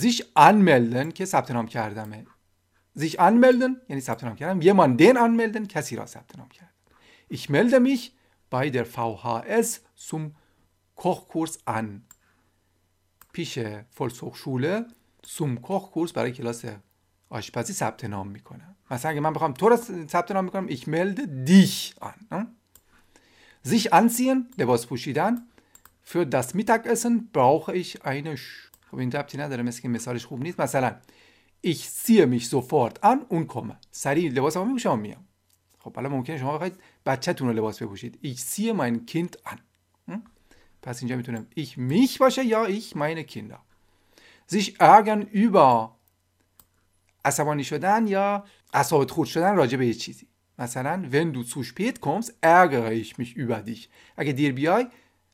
sich 0.03 0.21
anmelden 0.35 1.13
که 1.13 1.25
ثبت 1.25 1.51
نام 1.51 1.67
کردمه. 1.67 2.25
sich 2.99 3.11
anmelden 3.19 3.71
یعنی 3.89 4.01
ثبت 4.01 4.23
نام 4.23 4.35
کردن 4.35 4.61
jemanden 4.61 5.15
anmelden 5.15 5.67
کسی 5.67 5.95
را 5.95 6.05
ثبت 6.05 6.37
نام 6.37 6.49
کردن 6.49 6.71
ich 7.33 7.49
melde 7.49 7.79
mich 7.79 8.11
bei 8.51 8.69
der 8.69 8.85
VHS 8.85 9.69
zum 10.09 10.35
Kochkurs 10.95 11.57
an. 11.65 12.01
پیش 13.33 13.59
فولکسهوchschule 13.97 14.83
zum 15.37 15.61
Kochkurs 15.61 16.13
برای 16.13 16.31
کلاس 16.31 16.65
آشپزی 17.29 17.73
ثبت 17.73 18.05
نام 18.05 18.27
می‌کنم. 18.27 18.75
مثلا 18.91 19.11
اگه 19.11 19.19
من 19.19 19.33
بخوام 19.33 19.53
تو 19.53 19.69
را 19.69 19.75
ثبت 20.07 20.31
نام 20.31 20.45
می‌کنم 20.45 20.67
ich 20.67 20.81
melde 20.81 21.49
dich 21.49 22.05
an. 22.05 22.62
Sich 23.63 23.93
anziehen 23.93 24.51
لباس 24.57 24.85
پوشیدن 24.85 25.37
für 26.03 26.25
das 26.25 26.53
Mittagessen 26.53 27.31
brauche 27.31 27.75
ich 27.75 28.05
eine 28.05 28.37
خب 28.91 28.97
این 28.97 29.11
ربطی 29.11 29.37
نداره 29.37 29.63
مثل 29.63 29.81
که 29.81 29.89
مثالش 29.89 30.25
خوب 30.25 30.43
نیست 30.43 30.59
مثلا 30.59 30.95
ich 31.65 31.89
ziehe 31.89 32.27
mich 32.27 32.49
sofort 32.49 33.03
an 33.03 33.19
und 33.29 33.47
komme. 33.47 33.75
سریع 33.91 34.31
لباسمو 34.31 34.65
میپوشم 34.65 34.91
و 34.91 34.95
میام 34.95 35.25
خب 35.79 35.95
حالا 35.95 36.09
ممکنه 36.09 36.37
شما 36.37 36.53
بخواید 36.53 36.75
بچه‌تون 37.05 37.47
رو 37.47 37.53
لباس 37.53 37.81
بپوشید 37.81 38.19
ich 38.23 38.39
ziehe 38.39 38.73
mein 38.73 39.05
Kind 39.05 39.51
an. 39.51 39.59
پس 40.81 40.99
اینجا 40.99 41.15
می‌تونم 41.15 41.47
ich 41.59 41.77
mich 41.77 42.17
باشه 42.17 42.45
یا 42.45 42.67
ich 42.67 42.95
meine 42.95 43.23
Kinder. 43.23 43.59
Sich 44.53 44.79
ärgern 44.79 45.21
über 45.33 45.89
عصبانی 47.25 47.63
شدن 47.63 48.07
یا 48.07 48.43
اعصابت 48.73 49.11
خورد 49.11 49.29
شدن 49.29 49.55
راجع 49.55 49.77
به 49.77 49.87
یه 49.87 49.93
چیزی 49.93 50.27
مثلا 50.59 51.09
wenn 51.11 51.33
du 51.33 51.43
zu 51.43 51.63
spät 51.63 52.01
kommst 52.01 52.33
ärgere 52.41 52.91
ich 52.93 53.17
mich 53.17 53.35
über 53.35 53.61
dich. 53.61 53.89
اگه 54.17 54.31
دیر 54.31 54.53
بیای 54.53 54.87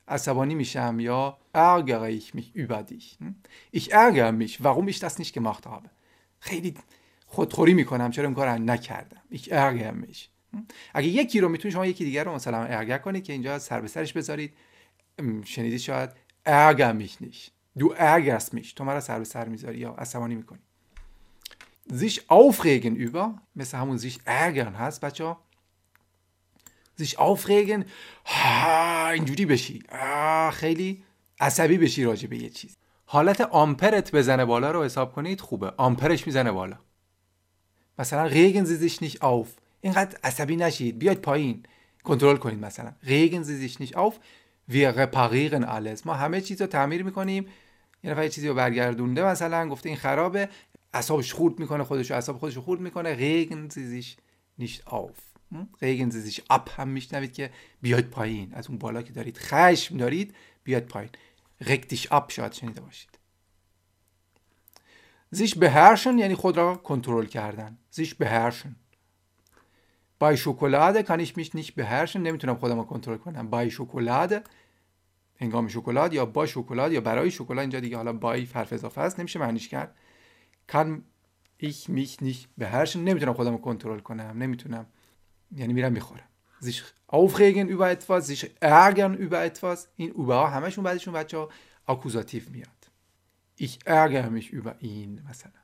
عصبانی 0.08 0.56
میشم 0.56 0.98
یا 1.00 1.38
ärgere 1.54 2.10
ich 2.10 2.34
mich 2.34 2.56
über 2.56 2.84
dich. 2.84 3.18
Ich 3.74 3.94
ärgere 3.94 4.32
mich 4.32 4.64
warum 4.64 4.88
ich 4.88 5.00
das 5.00 5.20
nicht 5.20 5.34
gemacht 5.34 5.66
habe. 5.66 5.90
خیلی 6.40 6.74
خودخوری 7.26 7.74
می‌کنم 7.74 8.12
چرا 8.12 8.26
این 8.26 8.36
کار 8.36 8.50
نکردم. 8.50 9.22
Ich 9.32 9.44
ärgere 9.44 10.06
mich. 10.06 10.30
اگه 10.94 11.08
یکی 11.08 11.40
رو 11.40 11.50
می‌تونید 11.50 11.74
شما 11.74 11.86
یکی 11.86 12.06
دیگر 12.06 12.24
رو 12.24 12.36
مثلا 12.36 12.64
ارگر 12.64 12.98
کنید 12.98 13.24
که 13.24 13.34
اینجا 13.34 13.60
سر 13.60 13.82
به 13.82 13.88
سرش 13.88 14.14
بذارید. 14.14 14.54
شنیدید 15.46 15.80
شاید. 15.80 16.10
ärgere 16.46 16.94
mich 17.02 17.26
nicht. 17.26 17.52
Du 17.80 17.94
ärgerst 17.94 18.54
mich. 18.54 18.74
تو 18.76 18.84
مرا 18.84 19.00
سر 19.00 19.20
به 19.20 19.26
سر 19.26 19.48
می‌ذاری 19.48 19.78
یا 19.78 19.92
عصبانی 19.92 20.36
می‌کنی. 20.36 20.60
Sich 21.94 22.30
aufregen 22.30 22.96
über 22.96 23.42
مثل 23.56 23.78
همون 23.78 23.98
sich 24.00 24.20
ärgern 24.26 25.00
بچه 25.02 25.24
ها 25.24 25.44
sich 27.02 27.18
aufregen 27.18 27.86
اینجوری 29.14 29.46
بشی 29.46 29.84
خیلی 30.52 31.04
عصبی 31.40 31.78
بشی 31.78 32.04
راجع 32.04 32.28
به 32.28 32.38
یه 32.38 32.50
چیز 32.50 32.78
حالت 33.06 33.42
آمپرت 33.42 34.16
بزنه 34.16 34.46
بالا 34.46 34.72
رو 34.72 34.84
حساب 34.84 35.14
کنید 35.14 35.42
خوبه 35.42 35.74
آمپرش 35.78 36.28
می‌زنه 36.28 36.52
بالا 36.52 36.80
مثلا 38.00 38.30
regen 38.30 38.66
sie 38.66 38.90
sich 38.90 39.02
nicht 39.02 39.22
auf. 39.22 39.48
اینقدر 39.82 40.18
عصبی 40.24 40.56
نشید 40.56 41.00
بیاید 41.00 41.22
پایین 41.22 41.64
کنترل 42.04 42.38
کنید 42.38 42.60
مثلا 42.60 42.94
regen 43.04 43.44
sie 43.44 43.68
sich 43.68 43.80
nicht 43.80 43.96
auf. 43.96 44.14
Wir 44.72 44.96
reparieren 44.96 45.64
alles. 45.64 46.06
ما 46.06 46.14
همه 46.14 46.42
چیز 46.42 46.62
رو 46.62 46.68
تعمیر 46.68 47.04
می‌کنیم 47.04 47.46
یه 48.04 48.12
نفر 48.12 48.28
چیزی 48.28 48.48
رو 48.48 48.54
برگردونده 48.54 49.24
مثلا 49.24 49.70
گفته 49.70 49.90
این 49.90 49.98
خرابه 49.98 50.50
اعصابش 50.94 51.34
خورد 51.34 51.60
می‌کنه 51.60 51.84
خودش 51.84 52.12
اعصاب 52.12 52.38
خودش 52.38 52.58
خورد 52.58 52.82
می‌کنه. 52.82 53.16
regen 53.16 53.74
sie 53.74 54.04
sich 54.04 54.18
nicht 54.62 54.94
auf 54.94 55.20
sich 56.12 56.40
ab 56.50 56.70
هم 56.78 56.88
میشنوید 56.88 57.34
که 57.34 57.52
بیاید 57.82 58.10
پایین. 58.10 58.54
از 58.54 58.68
اون 58.68 58.78
بالا 58.78 59.02
که 59.02 59.14
دارید 59.14 59.38
خشم 59.38 59.98
دارید 59.98 60.36
بیاید 60.64 60.86
پایین. 60.86 61.10
reg 61.64 61.94
dich 61.94 62.08
شاید 62.28 62.54
شنیده 62.54 62.82
باشید. 62.82 63.10
sich 65.36 65.52
beherrschen 65.52 66.20
یعنی 66.20 66.36
خود 66.36 66.58
را 66.58 66.76
کنترل 66.76 67.26
کردن. 67.26 67.78
sich 67.96 68.10
beherrschen 68.24 68.76
bei 70.24 70.36
Schokolade 70.36 71.04
kann 71.04 71.20
ich 71.20 71.34
mich 71.38 71.54
nicht 71.54 71.76
beherrschen 71.76 72.16
نمی‌تونم 72.16 72.56
خودم 72.56 72.78
رو 72.78 72.84
کنترل 72.84 73.18
کنم. 73.18 73.50
bei 73.52 73.72
Schokolade 73.72 74.50
هنگام 75.42 75.68
شکلات 75.68 76.14
یا 76.14 76.26
با 76.26 76.46
شکلات 76.46 76.92
یا 76.92 77.02
برای 77.02 77.32
شکلات 77.32 77.60
اینجا 77.60 77.80
دیگه 77.80 77.98
حالا 77.98 78.14
بای 78.14 78.44
حرف 78.44 78.74
اضافه 78.74 79.02
است. 79.02 79.20
نمیشه 79.20 79.40
معنیش 79.40 79.68
کرد. 79.68 79.96
kann 80.69 81.05
ich 81.59 81.89
mich 81.89 82.21
nicht 82.21 82.49
beherrschen 82.57 82.97
نمیتونم 82.97 83.35
خودم 83.35 83.53
رو 83.53 83.59
کنترل 83.59 84.01
کنم 84.01 84.43
نمیتونم 84.43 84.87
یعنی 85.57 85.73
میرم 85.73 85.93
میخورم 85.93 86.29
sich 86.61 86.83
aufregen 87.09 87.69
über 87.69 87.91
etwas 87.91 88.27
sich 88.27 88.51
ärgern 88.61 89.15
über 89.15 89.45
etwas 89.45 89.89
این 89.97 90.11
über 90.11 90.51
همشون 90.51 90.85
بعدشون 90.85 91.15
بچه 91.15 91.39
ها 91.39 91.49
آکوزاتیو 91.87 92.43
میاد 92.51 92.91
ich 93.61 93.79
ärgere 93.87 94.31
mich 94.31 94.51
über 94.51 94.75
ihn 94.83 95.23
مثلا 95.31 95.61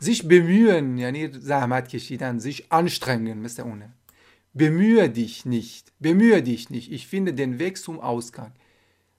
sich 0.00 0.28
bemühen 0.28 0.98
یعنی 0.98 1.28
زحمت 1.32 1.88
کشیدن 1.88 2.38
sich 2.38 2.72
anstrengen 2.72 3.42
مثل 3.42 3.62
اونه 3.62 3.90
bemühe 4.54 5.08
dich 5.10 5.44
nicht 5.46 5.92
bemühe 6.00 6.42
dich 6.42 6.70
nicht 6.70 6.92
ich 6.92 7.06
finde 7.06 7.32
den 7.34 7.58
Weg 7.58 7.76
zum 7.78 8.00
Ausgang 8.00 8.52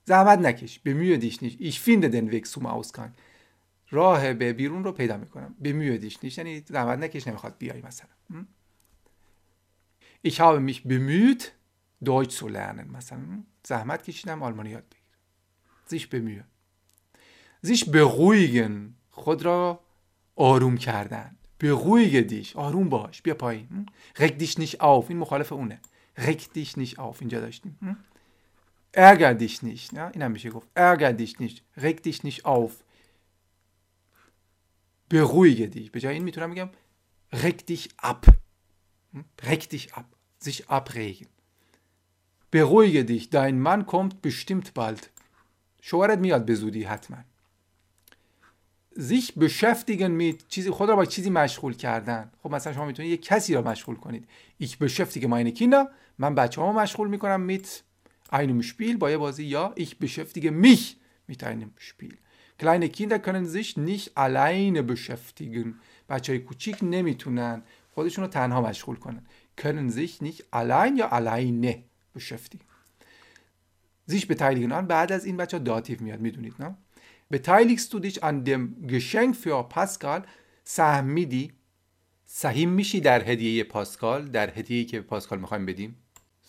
زحمت 0.06 0.40
نکش 0.40 0.80
bemühe 0.84 1.20
dich 1.20 1.42
nicht 1.42 1.62
ich 1.62 1.80
finde 1.80 2.10
den 2.10 2.32
Weg 2.32 2.48
zum 2.48 2.66
Ausgang 2.66 3.14
راه 3.95 4.33
به 4.33 4.53
بیرون 4.53 4.85
رو 4.85 4.93
پیدا 4.93 5.17
می‌کنم 5.17 5.55
bemühe 5.63 6.03
dich 6.05 6.17
nicht 6.23 6.39
یعنی 6.39 6.65
زحمت 6.69 6.99
نکش 6.99 7.29
نمی‌خواد 7.29 7.59
بیای 7.59 7.83
مثلا 7.83 8.09
ich 10.27 10.41
habe 10.41 10.61
mich 10.61 10.81
bemüht 10.85 11.43
Deutsch 12.05 12.37
zu 12.39 12.49
lernen 12.49 12.91
مثلا 12.93 13.43
زحمت 13.65 14.03
کشیدم 14.03 14.43
آلمانی 14.43 14.71
یاد 14.71 14.85
بگیرم 14.91 15.05
sich 15.91 16.11
bemühen 16.11 16.47
sich 17.67 17.91
beruhigen 17.91 18.95
خود 19.11 19.43
را 19.43 19.81
آروم 20.37 20.77
کردن 20.77 21.37
beruhige 21.59 22.23
dich 22.23 22.57
آروم 22.57 22.89
باش 22.89 23.23
بیا 23.23 23.35
پایین 23.35 23.87
reg 24.19 24.39
dich 24.39 24.59
nicht 24.59 24.81
auf 24.81 25.09
این 25.09 25.19
مخالف 25.19 25.53
اونه 25.53 25.81
reg 26.19 26.41
dich 26.55 26.77
nicht 26.77 26.99
auf 26.99 27.21
اینجا 27.21 27.41
داشتیم 27.41 27.79
ärger 28.97 29.35
dich 29.35 29.63
nicht 29.63 29.95
نه 29.95 30.11
این 30.13 30.23
هم 30.23 30.31
میشه 30.31 30.51
گفت 30.51 30.69
ärger 30.77 31.13
dich 31.13 31.41
nicht 31.41 31.83
reg 31.83 32.03
dich 32.03 32.25
nicht 32.25 32.45
auf 32.45 32.84
beruhige 35.15 35.67
dich 35.75 35.91
به 35.91 36.01
جای 36.01 36.15
این 36.15 36.23
می‌تونم 36.25 36.71
reg 37.33 37.59
dich 37.71 37.89
ab 38.03 38.23
reg 39.49 39.63
dich 39.73 39.87
ab 39.99 40.09
sich 40.45 40.69
abregen 40.69 41.31
beruhige 42.51 43.05
dich 43.05 43.31
dein 43.31 43.57
Mann 43.67 43.87
kommt 43.87 44.15
bestimmt 44.23 44.75
bald 44.75 45.11
شوهرت 45.83 46.19
میاد 46.19 46.45
به 46.45 46.87
حتما 46.89 47.25
sich 48.97 49.35
beschäftigen 49.35 50.13
mit 50.17 50.49
چیزی 50.49 50.71
خود 50.71 50.89
را 50.89 50.97
با 50.97 51.05
چیزی 51.05 51.31
مشغول 51.31 51.75
کردن 51.75 52.31
خب 52.43 52.51
مثلا 52.51 52.73
شما 52.73 52.87
می‌تونید 52.87 53.13
یک 53.13 53.23
کسی 53.23 53.55
را 53.55 53.63
مشغول 53.63 53.97
کنید 53.97 54.29
ich 54.63 54.77
beschäftige 54.79 55.27
meine 55.27 55.59
Kinder 55.59 55.89
من 56.19 56.35
بچه 56.35 56.61
ها 56.61 56.73
مشغول 56.73 57.09
می‌کنم 57.09 57.57
mit 57.57 57.67
einem 58.33 58.63
Spiel 58.63 58.97
با 58.99 59.11
یه 59.11 59.17
بازی 59.17 59.45
یا 59.45 59.75
ich 59.77 59.99
beschäftige 59.99 60.51
mich 60.51 60.97
mit 61.31 61.45
einem 61.45 61.71
Spiel 61.79 62.24
kleine 62.59 62.89
Kinder 62.89 63.19
können 63.19 63.47
sich 63.47 63.77
nicht 63.77 64.17
alleine 64.17 64.83
beschäftigen 64.83 65.81
بچه 66.09 66.33
های 66.33 66.39
کوچیک 66.39 66.77
نمی‌تونن 66.83 67.63
خودشون 67.95 68.25
رو 68.25 68.31
تنها 68.31 68.61
مشغول 68.61 68.97
کنن 68.97 69.23
können 69.57 69.91
sich 69.91 70.21
nicht 70.21 70.45
allein 70.51 70.97
یا 70.97 71.09
alleine 71.09 71.85
beschäftigen 72.15 72.67
sich 74.07 74.29
beteiligen 74.29 74.73
آن 74.73 74.87
بعد 74.87 75.13
از 75.13 75.25
این 75.25 75.37
بچه 75.37 75.59
داتیو 75.59 76.03
میاد 76.03 76.21
می‌دونید 76.21 76.55
نه 76.59 76.77
beteiligst 77.35 77.93
du 77.93 78.01
dich 78.01 78.23
an 78.23 78.45
dem 78.45 78.87
Geschenk 78.87 79.35
für 79.35 79.69
Pascal 79.75 80.23
سهم 80.65 81.05
میدی 81.05 81.53
سهیم 82.25 82.71
میشی 82.71 83.01
در 83.01 83.31
هدیه 83.31 83.65
پاسکال 83.65 84.29
در 84.29 84.59
هدیه‌ای 84.59 84.85
که 84.85 85.01
پاسکال 85.01 85.39
می‌خوایم 85.39 85.67
بدیم 85.67 85.97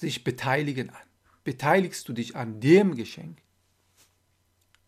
sich 0.01 0.23
beteiligen 0.23 0.89
an 0.89 1.05
beteiligst 1.49 2.07
du 2.07 2.13
dich 2.13 2.35
an 2.35 2.59
dem 2.59 2.95
Geschenk 2.95 3.44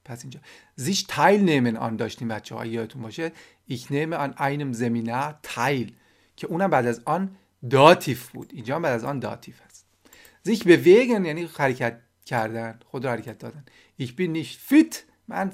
پس 0.07 0.21
اینجا. 0.21 0.39
Sich 0.79 1.07
teilnehmen 1.07 1.77
an 1.77 1.97
داشتیم 1.97 2.27
بچه 2.27 2.55
ها 2.55 2.65
یادتون 2.65 3.01
باشه. 3.01 3.31
Ich 3.69 3.89
nehme 3.89 4.17
an 4.17 4.33
einem 4.37 4.73
Seminar 4.73 5.41
teil 5.55 5.91
که 6.35 6.47
اونم 6.47 6.69
بعد 6.69 6.85
از 6.85 7.01
an 7.05 7.35
Dativ 7.69 8.29
بود. 8.29 8.51
اینجا 8.53 8.75
هم 8.75 8.81
بعد 8.81 8.93
از 8.93 9.03
an 9.03 9.19
Dativ 9.19 9.61
هست. 9.61 9.85
Sich 10.47 10.63
bewegen 10.63 11.25
یعنی 11.25 11.49
حرکت 11.57 12.01
کردن 12.25 12.79
خود 12.85 13.05
رو 13.05 13.11
حرکت 13.11 13.37
دادن. 13.37 13.65
Ich 14.01 14.09
bin 14.09 14.43
nicht 14.43 14.73
fit 14.73 14.95
من 15.27 15.51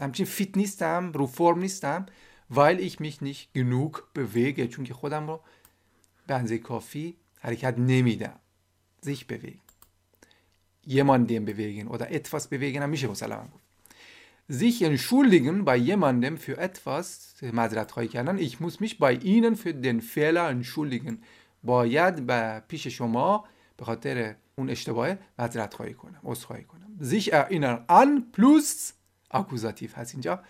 همچین 0.00 0.26
فیت 0.26 0.56
نیستم 0.56 1.12
رو 1.12 1.26
فرم 1.26 1.58
نیستم 1.58 2.06
weil 2.52 2.80
ich 2.80 3.00
mich 3.00 3.20
nicht 3.20 3.58
genug 3.58 4.02
bewege. 4.18 4.66
چون 4.66 4.84
که 4.84 4.94
خودم 4.94 5.26
رو 5.26 5.40
به 6.26 6.34
اندازه 6.34 6.58
کافی 6.58 7.16
حرکت 7.40 7.78
نمیدم. 7.78 8.38
Sich 9.06 9.26
bewegen. 9.26 9.62
jemandem 10.86 11.44
bewegen 11.44 11.88
oder 11.88 12.10
etwas 12.10 12.46
bewegen 12.46 12.82
هم 12.82 12.90
میشه 12.90 13.08
مسلما 13.08 13.48
گفت. 13.54 13.61
sich 14.49 14.81
entschuldigen 14.81 15.65
bei 15.65 15.75
jemandem 15.75 16.37
für 16.37 16.57
etwas 16.57 17.35
معذرت 17.41 17.91
خواهی 17.91 18.07
کردن 18.07 18.37
ich 18.37 18.59
muss 18.59 18.79
mich 18.79 18.97
bei 18.97 19.13
ihnen 19.13 19.55
für 19.55 19.73
den 19.73 20.01
Fehler 20.01 20.49
entschuldigen 20.49 21.21
باید 21.63 22.25
به 22.25 22.63
پیش 22.67 22.87
شما 22.87 23.45
به 23.77 23.85
خاطر 23.85 24.35
اون 24.55 24.69
اشتباه 24.69 25.17
معذرت 25.39 25.73
خواهی 25.73 25.93
کنم 25.93 26.19
عذرخواهی 26.23 26.63
کنم 26.63 26.97
sich 27.01 27.31
erinnern 27.33 27.85
an 27.87 28.31
plus 28.31 28.93
آکوزاتیو 29.29 29.89
هست 29.95 30.13
اینجا 30.13 30.43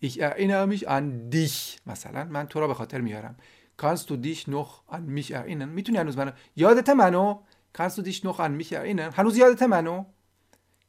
ich 0.00 0.20
erinnere 0.20 0.66
mich 0.66 0.88
an 0.88 1.30
dich 1.30 1.80
مثلا 1.86 2.24
من 2.24 2.48
تو 2.48 2.60
را 2.60 2.68
به 2.68 2.74
خاطر 2.74 3.00
میارم 3.00 3.36
kannst 3.82 4.10
du 4.10 4.16
dich 4.16 4.46
noch 4.48 4.82
an 4.88 5.06
mich 5.06 5.30
erinnern 5.30 5.68
میتونی 5.68 5.98
هنوز 5.98 6.16
منو 6.16 6.30
یادت 6.56 6.90
منو 6.90 7.40
kannst 7.78 7.98
du 7.98 8.02
dich 8.02 8.24
noch 8.24 8.40
an 8.40 8.56
mich 8.56 8.72
erinnern 8.72 9.12
هنوز 9.18 9.36
یادت 9.36 9.62
منو 9.62 10.04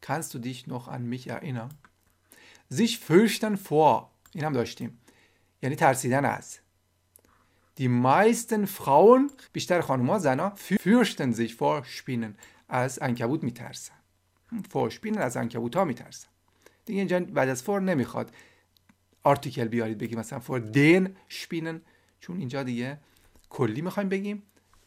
kannst 0.01 0.33
du 0.33 0.39
dich 0.39 0.67
noch 0.67 0.87
an 0.87 1.05
mich 1.05 1.27
erinnern 1.27 1.69
Sich 2.72 2.98
fürchten 2.98 3.56
vor. 3.68 4.10
این 4.32 4.44
هم 4.44 4.52
داشتیم 4.52 5.00
یعنی 5.62 5.76
ترسیدن 5.76 6.24
از. 6.24 6.58
Die 7.80 7.88
meisten 8.04 8.66
Frauen 8.66 9.32
بیشتر 9.52 9.80
خانوما 9.80 10.18
زنا 10.18 10.52
fürchten 10.56 11.34
sich 11.34 11.50
vor 11.50 11.84
Spinnen. 11.98 12.34
از 12.68 12.98
انکبوت 13.02 13.42
میترسن. 13.44 13.94
Vor 14.52 14.90
Spinnen 14.90 15.18
از 15.18 15.36
انکبوت 15.36 15.76
ها 15.76 15.84
میترسن. 15.84 16.28
دیگه 16.84 16.98
اینجا 16.98 17.20
بعد 17.20 17.48
از 17.48 17.62
فور 17.62 17.80
نمی‌خواد 17.80 18.34
آرتیکل 19.22 19.68
بیارید 19.68 19.98
بگیم 19.98 20.18
مثلا 20.18 20.38
فور 20.38 20.58
دین 20.58 21.16
شپینن 21.28 21.80
چون 22.20 22.38
اینجا 22.38 22.62
دیگه 22.62 22.98
کلی 23.50 23.80
می‌خوایم 23.80 24.08
بگیم 24.08 24.42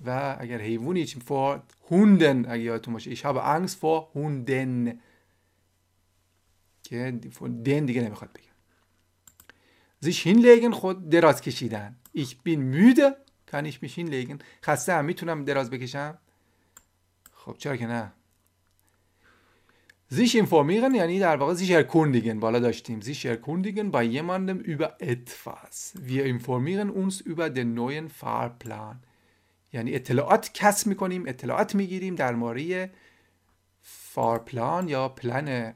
و 0.06 0.36
اگر 0.40 0.62
حیوانی 0.62 1.06
چیم 1.06 1.22
فور 1.22 1.62
هوندن 1.92 2.46
اگه 2.52 2.64
یادتون 2.64 2.94
باشه. 2.94 3.10
ایش 3.10 3.24
habe 3.26 3.68
Angst 3.68 3.76
vor 3.76 4.18
هوندن 4.18 5.00
که 6.84 7.20
دن 7.66 7.86
دیگه 7.86 8.02
نمی‌خواد 8.02 8.34
بگه. 8.34 8.44
زیش 10.00 10.28
هین 10.28 10.40
لیگن 10.40 10.72
خود 10.72 11.10
دراز 11.10 11.42
کشیدن. 11.42 11.96
ایش 12.14 12.36
بین 12.44 12.62
میده 12.62 13.16
کن 13.52 13.66
ایش 13.66 13.84
میشین 13.84 14.08
لیگن. 14.08 14.40
خسته 14.64 14.94
هم 14.94 15.06
می‌تونم 15.06 15.46
دراز 15.46 15.70
بکشم؟ 15.70 16.18
خب 17.34 17.56
چرا 17.58 17.78
که 17.78 17.88
نه؟ 17.88 18.12
sich 20.10 20.36
informieren 20.36 20.96
یعنی 20.96 21.20
در 21.20 21.36
واقع 21.36 21.54
sich 21.54 21.72
erkundigen 21.72 22.40
بالا 22.40 22.60
داشتیم. 22.60 23.02
sich 23.02 23.26
erkundigen 23.26 23.92
bei 23.92 24.04
jemandem 24.04 24.64
über 24.68 24.94
etwas 25.00 25.94
wir 25.96 26.22
informieren 26.22 26.90
uns 26.90 27.22
über 27.28 27.64
den 27.64 27.80
neuen 27.80 28.08
Fahrplan 28.08 29.04
یعنی 29.74 29.96
اطلاعات 29.96 30.54
کسب 30.54 30.88
می‌کنیم 30.88 31.24
اطلاعات 31.28 31.76
می‌گیریم 31.76 32.16
درباره‌ی 32.16 32.88
Fahrplan 33.82 34.88
یا 34.88 35.10
پلان 35.10 35.74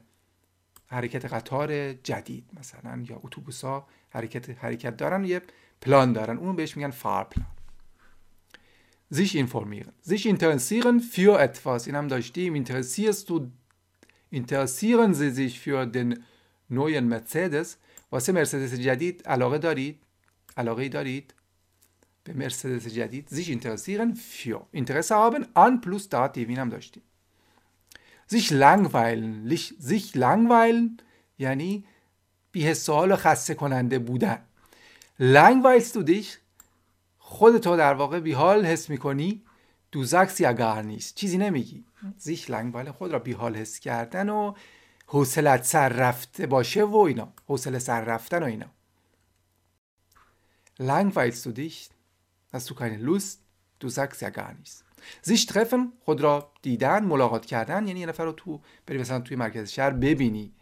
حرکت 0.88 1.24
قطار 1.24 1.92
جدید 1.92 2.44
مثلا 2.58 3.04
یا 3.08 3.20
اتوبوس 3.24 3.64
ها 3.64 3.86
حرکت 4.10 4.50
حرکت 4.64 4.96
دارن 4.96 5.24
یه 5.24 5.42
پلان 5.80 6.12
دارن. 6.12 6.36
اون 6.36 6.56
بهش 6.56 6.76
میگن 6.76 6.90
Fahrplan. 6.90 7.46
sich 9.10 9.36
informieren 9.36 9.92
sich 10.02 10.26
interessieren 10.26 10.98
für 10.98 11.30
etwas 11.30 11.86
این 11.86 11.96
هم 11.96 12.08
داشتیم. 12.08 12.54
interessierst 12.54 13.12
du 13.12 13.46
interessieren 14.30 15.12
Sie 15.12 15.30
sich 15.30 15.58
für 15.60 15.84
den 15.84 16.14
neuen 16.70 17.04
Mercedes 17.04 17.76
واسه 18.12 18.32
مرسدس 18.32 18.74
جدید 18.74 19.22
علاقه 19.26 19.58
دارید؟ 19.58 20.02
علاقه 20.56 20.88
دارید؟ 20.88 21.34
به 22.24 22.32
مرسدس 22.32 22.88
جدید. 22.88 23.28
sich 23.30 23.48
interessieren 23.48 24.12
für 24.12 24.60
Interesse 24.72 25.12
haben 25.12 25.46
an 25.54 25.80
plus 25.80 26.08
Dat 26.08 26.38
هم 26.38 26.68
داشتیم. 26.68 27.02
Sich 28.30 28.50
langweilen 28.50 29.48
sich 29.78 30.14
langweilen 30.14 31.02
یعنی 31.38 31.84
بی‌حال 32.52 33.12
و 33.12 33.16
خسته 33.16 33.54
کننده 33.54 33.98
بودن 33.98 34.38
langweilst 35.20 35.94
du 35.94 36.02
dich 36.02 36.38
خودتو 37.18 37.76
در 37.76 37.94
واقع 37.94 38.20
بیحال 38.20 38.66
حس 38.66 38.90
می‌کنی 38.90 39.42
du 39.92 40.04
sagst 40.04 40.40
ja 40.40 40.52
gar 40.52 40.82
nichts 40.82 41.14
چیزی 41.14 41.38
نمیگی 41.38 41.84
sich 42.18 42.48
langweilen 42.48 42.90
خود 42.90 43.12
را 43.12 43.18
بیحال 43.18 43.56
حس 43.56 43.78
کردن 43.78 44.28
و 44.28 44.54
حوصلت 45.06 45.64
سر 45.64 45.88
رفته 45.88 46.46
باشه 46.46 46.84
و 46.84 46.96
اینا 46.96 47.32
حوصله 47.46 47.78
سر 47.78 48.04
رفتن 48.04 48.42
و 48.42 48.46
اینا 48.46 48.66
langweilst 50.80 51.46
du 51.46 51.52
dich 51.52 51.90
hast 52.52 52.70
du 52.70 52.74
keine 52.74 52.98
Lust 52.98 53.40
du 53.80 53.88
sagst 53.88 54.20
ja 54.20 54.30
gar 54.30 54.52
nichts 54.54 54.84
sich 55.26 55.40
treffen 55.40 55.80
خود 56.00 56.20
را 56.20 56.52
دیدن 56.62 57.04
ملاقات 57.04 57.46
کردن 57.46 57.86
یعنی 57.86 58.00
یه 58.00 58.06
نفر 58.06 58.24
رو 58.24 58.32
تو 58.32 58.60
بری 58.86 58.98
مثلا 58.98 59.20
توی 59.20 59.36
مرکز 59.36 59.70
شهر 59.70 59.90
ببینی. 59.90 60.52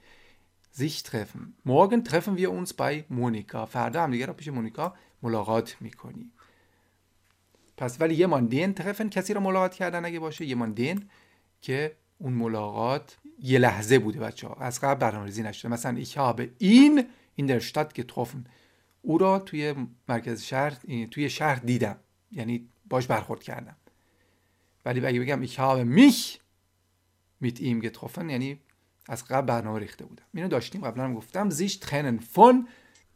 sich 0.78 1.02
treffen 1.02 1.42
morgen 1.66 2.04
treffen 2.04 2.36
wir 2.36 2.50
uns 2.50 2.72
bei 2.72 3.04
مونیکا. 3.10 3.66
فردا 3.66 4.02
هم 4.02 4.10
دیگه 4.10 4.26
را 4.26 4.32
پیش 4.32 4.48
مونیکا 4.48 4.94
ملاقات 5.22 5.76
می‌کنی. 5.80 6.32
پس 7.76 8.00
ولی 8.00 8.14
یه 8.14 8.26
ماندین 8.26 8.74
ترفن 8.74 9.08
کسی 9.08 9.34
رو 9.34 9.40
ملاقات 9.40 9.74
کردن 9.74 10.04
اگه 10.04 10.18
باشه؟ 10.18 10.44
یه 10.44 10.54
ماندین 10.54 11.10
که 11.60 11.96
اون 12.18 12.32
ملاقات 12.32 13.18
یه 13.42 13.58
لحظه 13.58 13.98
بوده 13.98 14.20
بچه 14.20 14.48
ها 14.48 14.54
از 14.54 14.80
قبل 14.80 15.00
برنامه‌ریزی 15.00 15.42
نشده. 15.42 15.68
مثلا 15.68 16.04
ich 16.04 16.08
habe 16.08 16.42
این 16.58 17.04
این 17.34 17.46
در 17.46 17.58
شتات 17.58 18.00
getroffen 18.00 18.48
او 19.02 19.18
را 19.18 19.38
توی 19.38 19.74
مرکز 20.08 20.42
شهر 20.42 20.76
توی 21.10 21.30
شهر 21.30 21.54
دیدم. 21.54 21.96
یعنی 22.32 22.68
باش 22.88 23.06
برخورد 23.06 23.42
کردم. 23.42 23.76
ولی 24.86 25.06
اگه 25.06 25.20
بگم 25.20 25.40
ای 25.40 25.46
که 25.46 25.84
میخ 25.84 26.36
میت 27.40 27.60
ایم 27.60 27.80
گتروفن 27.80 28.30
یعنی 28.30 28.60
از 29.08 29.24
قبل 29.24 29.46
برنامه 29.46 29.78
ریخته 29.78 30.04
بودم. 30.04 30.24
اینو 30.34 30.48
داشتیم. 30.48 30.84
قبلا 30.84 31.04
هم 31.04 31.14
گفتم 31.14 31.50
زیش 31.50 31.76
ترنن 31.76 32.18
فون 32.18 32.68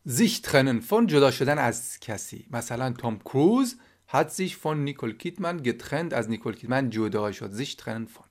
sich 0.04 0.38
trennen 0.38 0.80
von 0.80 1.06
جدا 1.06 1.30
شدن 1.30 1.58
از 1.58 1.98
کسی. 2.00 2.46
مثلا 2.50 2.92
Tom 2.92 3.18
Cruise 3.18 3.76
hat 4.09 4.28
sich 4.28 4.56
von 4.56 4.85
Nicole 4.85 5.16
Kidman 5.16 5.56
getrennt 5.56 6.14
از 6.14 6.30
نیکول 6.30 6.54
کیدمن 6.55 6.90
جدا 6.90 7.33
شد. 7.33 7.50
sich 7.50 7.74
trennen 7.74 8.05
von 8.05 8.26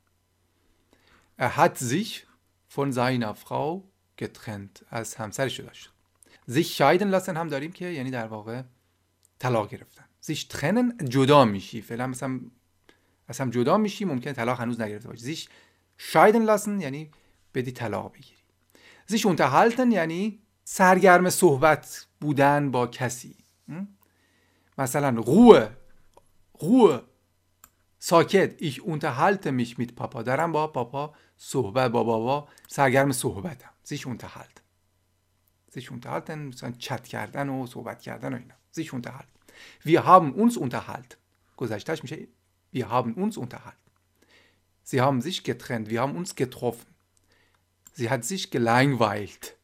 er 1.39 1.47
hat 1.47 1.77
sich 1.77 2.23
von 2.67 2.91
seiner 2.91 3.33
Frau 3.33 3.89
getrennt 4.17 4.79
از 4.89 5.15
همسر 5.15 5.49
جدا 5.49 5.73
شد. 5.73 5.89
sich 6.45 6.77
scheiden 6.77 7.09
lassen 7.09 7.37
هم 7.37 7.47
داریم 7.47 7.71
که 7.71 7.85
یعنی 7.85 8.11
در 8.11 8.27
واقع 8.27 8.61
طلاق 9.39 9.69
گرفتن. 9.69 10.05
sich 10.21 10.43
trennen 10.43 10.97
جدا 11.09 11.45
میشی. 11.45 11.81
فعلا 11.81 12.07
مثلا 12.07 12.39
از 13.29 13.39
هم 13.39 13.49
جدا 13.49 13.77
میشی 13.77 14.05
ممکن 14.05 14.33
طلاق 14.33 14.59
هنوز 14.59 14.81
نگرفته 14.81 15.09
باشی. 15.09 15.35
sich 15.35 15.49
scheiden 15.97 16.45
lassen 16.47 16.81
یعنی 16.81 17.11
بدی 17.53 17.71
طلاق 17.71 18.13
بگیری. 18.13 18.43
sich 19.11 19.25
unterhalten 19.25 19.91
یعنی 19.91 20.39
سرگرم 20.63 21.29
صحبت 21.29 22.07
بودن 22.21 22.71
با 22.71 22.87
کسی. 22.87 23.35
مثلا 24.77 25.09
روه 25.09 25.69
روه 26.59 27.01
ساکت. 27.99 28.57
ich 28.57 28.81
unterhalte 28.81 29.51
mich 29.51 29.77
mit 29.77 29.93
پاپا. 29.95 30.23
دارم 30.23 30.51
با 30.51 30.67
پاپا 30.67 31.13
صحبت 31.37 31.91
با 31.91 32.03
بابا 32.03 32.47
سرگرم 32.67 33.11
صحبتم. 33.11 33.69
sich 33.85 34.05
unterhalten 34.05 34.61
sich 35.71 35.91
unterhalten 35.91 36.29
مثلا 36.29 36.71
چت 36.71 37.07
کردن 37.07 37.49
و 37.49 37.67
صحبت 37.67 38.01
کردن 38.01 38.33
و 38.33 38.37
اینا. 38.37 38.55
sich 38.77 38.93
unterhalten 38.93 39.39
wir 39.85 40.05
haben 40.05 40.33
uns 40.33 40.57
unterhalten 40.57 41.17
گذشتهش 41.57 42.03
میشه 42.03 42.27
wir 42.71 42.89
haben 42.89 43.13
uns 43.13 43.37
unterhalten. 43.37 43.77
Sie 44.83 45.01
haben 45.01 45.21
sich 45.21 45.43
getrennt. 45.43 45.89
Wir 45.89 46.01
haben 46.01 46.15
uns 46.15 46.35
getroffen. 46.35 46.87
Sie 47.93 48.09
hat 48.09 48.25
sich 48.25 48.51
gelangweilt. 48.51 49.57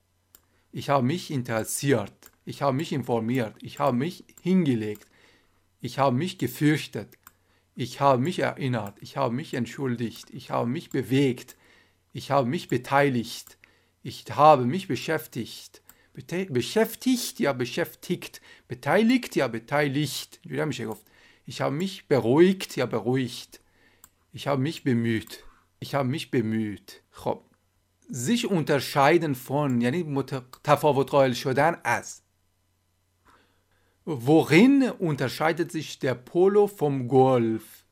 Ich 0.71 0.89
habe 0.89 1.05
mich 1.05 1.31
interessiert. 1.31 2.13
Ich 2.45 2.61
habe 2.61 2.77
mich 2.77 2.93
informiert, 2.93 3.55
ich 3.61 3.79
habe 3.79 3.97
mich 3.97 4.23
hingelegt, 4.41 5.07
ich 5.81 5.97
habe 5.97 6.15
mich 6.15 6.37
gefürchtet, 6.37 7.09
ich 7.75 7.99
habe 7.99 8.21
mich 8.21 8.39
erinnert, 8.39 9.01
ich 9.01 9.17
habe 9.17 9.33
mich 9.33 9.55
entschuldigt, 9.55 10.29
ich 10.29 10.51
habe 10.51 10.69
mich 10.69 10.91
bewegt, 10.91 11.57
ich 12.13 12.29
habe 12.29 12.47
mich 12.47 12.67
beteiligt, 12.67 13.57
ich 14.03 14.25
habe 14.29 14.65
mich 14.65 14.87
beschäftigt. 14.87 15.81
Bete 16.13 16.45
beschäftigt, 16.45 17.39
ja 17.39 17.51
beschäftigt, 17.51 18.41
beteiligt, 18.67 19.35
ja 19.35 19.47
beteiligt. 19.47 20.39
Ich 21.45 21.62
habe 21.62 21.75
mich 21.75 22.08
beruhigt, 22.08 22.75
ja 22.75 22.86
beruhigt. 22.86 23.62
Ich 24.34 24.47
habe 24.47 24.62
mich 24.62 24.84
bemüht. 24.84 25.43
Ich 25.79 25.95
habe 25.95 26.10
mich 26.10 26.31
bemüht. 26.31 27.03
خب 27.12 27.41
sich 28.08 28.47
unterscheiden 28.47 29.36
von 29.36 29.81
یعنی 29.81 30.23
تفاوت 30.63 31.10
قائل 31.10 31.34
شدن 31.34 31.81
از 31.84 32.21
Worin 34.08 34.91
unterscheidet 34.99 35.71
sich 35.71 35.97
der 35.97 36.13
Polo 36.13 36.67
vom 36.67 37.08
Golf? 37.08 37.86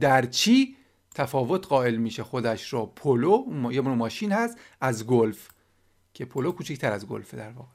در 0.00 0.26
چی 0.26 0.76
تفاوت 1.14 1.66
قائل 1.66 1.96
میشه 1.96 2.22
خودش 2.22 2.72
را 2.72 2.86
پولو 2.86 3.72
یه 3.72 3.80
ماشین 3.80 4.32
هست 4.32 4.58
از 4.80 5.06
گلف 5.06 5.48
که 6.14 6.24
پولو 6.24 6.52
کوچکتر 6.52 6.92
از 6.92 7.06
گلفه 7.06 7.36
در 7.36 7.50
واقع 7.50 7.68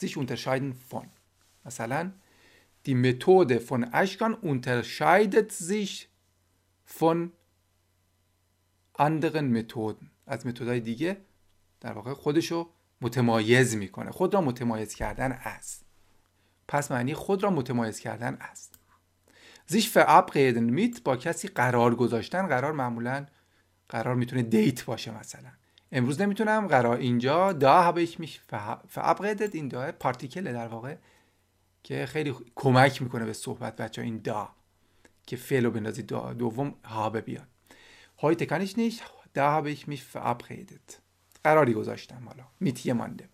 sich 0.00 0.16
unterscheiden 0.16 0.92
von 0.92 1.06
مثلا 1.64 2.12
die 2.88 3.00
Methode 3.08 3.56
von 3.60 3.80
Ashkan 4.02 4.32
unterscheidet 4.52 5.50
sich 5.52 5.90
von 6.98 7.16
anderen 8.94 9.52
Methoden. 9.52 10.10
از 10.26 10.46
متدهای 10.46 10.80
دیگه 10.80 11.16
در 11.80 11.92
واقع 11.92 12.12
خودشو 12.12 12.70
متمایز 13.00 13.76
می‌کنه. 13.76 14.10
خود 14.10 14.34
را 14.34 14.40
متمایز 14.40 14.94
کردن 14.94 15.32
است. 15.32 15.84
پس 16.68 16.90
معنی 16.90 17.14
خود 17.14 17.42
را 17.42 17.50
متمایز 17.50 18.00
کردن 18.00 18.34
است. 18.40 18.74
Sich 19.72 19.88
verabreden 19.94 20.78
mit 20.78 21.00
با 21.04 21.16
کسی 21.16 21.48
قرار 21.48 21.94
گذاشتن 21.94 22.46
قرار 22.46 22.72
معمولا 22.72 23.26
قرار 23.88 24.14
می‌تونه 24.14 24.42
دیت 24.42 24.84
باشه 24.84 25.18
مثلا. 25.18 25.50
امروز 25.92 26.20
نمی‌تونم 26.20 26.66
قرار 26.66 26.96
اینجا 26.96 27.52
دا 27.52 27.92
habe 27.92 28.06
ich 28.06 28.20
mich 28.20 28.40
verabredet 28.94 29.54
این 29.54 29.68
دا 29.68 29.92
پارتیکل 29.92 30.52
در 30.52 30.68
واقع 30.68 30.96
که 31.82 32.06
خیلی 32.06 32.34
کمک 32.54 33.02
می‌کنه 33.02 33.24
به 33.24 33.32
صحبت 33.32 33.76
بچه 33.76 34.02
این 34.02 34.18
دا 34.18 34.48
که 35.26 35.36
فعل 35.36 35.64
رو 35.64 35.70
بندازید 35.70 36.06
دا 36.06 36.32
دوم 36.32 36.74
habe 36.84 37.16
بیاد. 37.16 37.48
heute 38.22 38.46
kann 38.46 38.62
ich 38.62 38.76
nicht 38.76 39.02
da 39.34 39.52
habe 39.52 39.70
ich 39.70 39.86
mich 39.86 40.02
verabredet 40.02 41.00
قراری 41.44 41.74
گذاشتم 41.74 42.28
حالا. 42.28 42.44
mit 42.64 42.78
jemandem 42.78 43.28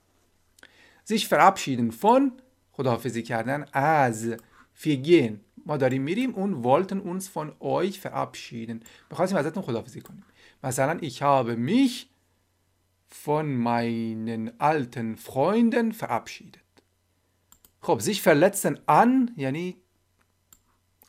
sich 1.04 1.28
verabschieden 1.28 1.92
von 1.92 2.32
خداحافظی 2.72 3.22
کردن 3.22 3.66
از 3.72 4.36
فیگین. 4.74 5.40
ما 5.66 5.76
داریم 5.76 6.02
میریم 6.02 6.34
und 6.34 6.52
wollten 6.52 6.98
uns 6.98 7.30
von 7.30 7.52
euch 7.60 7.94
verabschieden 7.94 8.84
می‌خواستیم 9.10 9.38
ازتون 9.38 9.62
خداحافظی 9.62 10.00
کنیم. 10.00 10.24
مثلا 10.64 10.98
ich 10.98 11.22
habe 11.22 11.56
mich 11.56 12.06
von 13.24 13.46
meinen 13.68 14.60
alten 14.60 15.16
Freunden 15.16 15.92
verabschiedet 15.92 16.63
خب 17.84 18.00
sich 18.00 18.20
verletzen 18.20 18.78
an 18.86 19.34
یعنی 19.36 19.76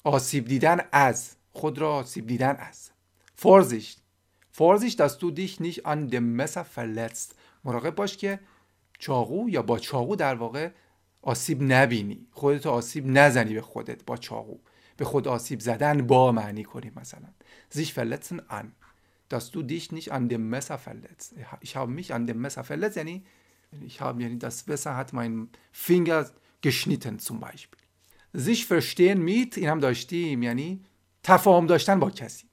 آسیب 0.04 0.46
دیدن 0.46 0.80
از 0.92 1.36
خود 1.52 1.80
را 1.80 1.96
آسیب 1.96 2.28
دیدن 2.28 2.56
از. 2.60 2.90
Vorsicht. 3.36 3.96
Vorsicht 4.52 4.96
dass 4.96 5.12
du 5.12 5.20
dich 5.20 5.62
nicht 5.62 5.80
an 5.80 6.08
dem 6.08 6.26
Messer 6.26 6.64
verletzt 6.64 7.32
مراقب 7.64 7.96
باش 7.96 8.18
که 8.18 8.40
چاقو 9.00 9.50
یا 9.50 9.62
با 9.62 9.80
چاقو 9.80 10.16
در 10.16 10.36
واقع 10.36 10.72
آسیب 11.22 11.64
نبینی. 11.64 12.28
خودتو 12.32 12.70
آسیب 12.70 13.04
نزنی 13.08 13.54
به 13.54 13.62
خودت 13.62 14.06
با 14.06 14.18
چاقو. 14.18 14.58
به 14.98 15.06
خود 15.06 15.28
آسیب 15.28 15.60
زدن 15.60 16.08
با 16.08 16.32
معنی 16.32 16.64
کنی 16.64 16.92
مثلا. 16.96 17.28
sich 17.70 17.94
verletzen 17.94 18.40
an. 18.50 18.72
dass 19.32 19.45
du 19.45 19.52
dich 19.52 19.94
nicht 19.94 20.08
an 20.08 20.28
dem 20.28 20.44
Messer 20.44 20.78
verletzt. 20.78 21.34
ich 21.62 21.74
hab 21.74 21.90
mich 21.90 22.12
an 22.12 22.26
dem 22.26 22.38
Messer 22.38 22.62
verletzt 22.62 22.98
یعنی, 22.98 23.24
یعنی 23.74 23.86
ich 23.86 23.98
hab 23.98 24.22
یعنی 24.22 24.36
das 24.36 24.70
Messer 24.70 24.94
hat 24.94 25.14
meinen 25.14 25.50
Finger 25.72 26.26
geschnitten 26.62 27.20
zum 27.20 27.40
Beispiel 27.40 27.82
sich 28.34 28.66
verstehen 28.66 29.20
mit 29.24 29.58
این 29.58 29.70
هم 29.70 29.80
داشتیم 29.80 30.44
یعنی 30.44 30.82
تفاهم 31.24 31.68
داشتن 31.68 32.00
با 32.00 32.10
کسی 32.10 32.46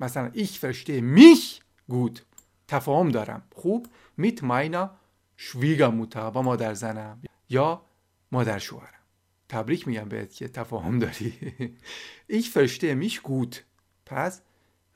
مثلا 0.00 0.30
ich 0.34 0.58
verstehe 0.60 1.02
mich 1.18 1.60
gut 1.90 2.20
تفاهم 2.68 3.08
دارم 3.08 3.42
خوب 3.54 3.88
mit 4.20 4.42
meiner 4.42 4.88
Schwiegermutter 5.36 6.16
با 6.16 6.42
مادر 6.42 6.74
زنم 6.74 7.22
یا 7.48 7.82
مادر 8.32 8.58
شوهرم 8.58 9.00
تبریک 9.48 9.88
میگم 9.88 10.08
بهت 10.08 10.34
که 10.34 10.48
تفاهم 10.48 10.98
داری 10.98 11.32
ich 12.32 12.44
verstehe 12.50 12.94
mich 13.04 13.22
gut 13.22 13.56
پس 14.06 14.42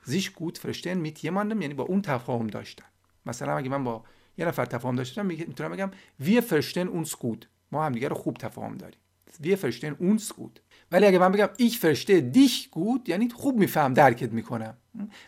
sich 0.07 0.35
gut 0.35 0.59
verstehen 0.59 1.01
mit 1.07 1.19
jemandem 1.19 1.63
یعنی 1.63 1.75
با 1.75 1.85
اون 1.85 2.03
تفاهم 2.03 2.47
داشتن 2.47 2.87
مثلا 3.27 3.57
اگه 3.57 3.69
من 3.69 3.85
با 3.85 4.05
یه 4.39 4.47
نفر 4.47 4.65
تفاهم 4.65 4.97
داشتم 4.97 5.27
می‌تونم 5.27 5.73
بگم 5.73 5.91
wir 6.23 6.43
verstehen 6.43 6.89
uns 6.89 7.11
gut 7.11 7.47
ما 7.75 7.87
هم 7.87 7.93
دیگه 7.93 8.09
رو 8.09 8.15
خوب 8.15 8.37
تفاهم 8.37 8.77
داریم. 8.77 8.99
wir 9.43 9.57
verstehen 9.57 10.03
uns 10.03 10.29
gut 10.29 10.61
ولی 10.93 11.07
اگه 11.07 11.19
من 11.19 11.33
بگم 11.33 11.49
ich 11.59 11.73
verstehe 11.73 12.37
dich 12.37 12.71
gut 12.71 13.09
یعنی 13.09 13.29
خوب 13.29 13.59
میفهم 13.59 13.95
درکت 13.95 14.33
می‌کنم. 14.33 14.77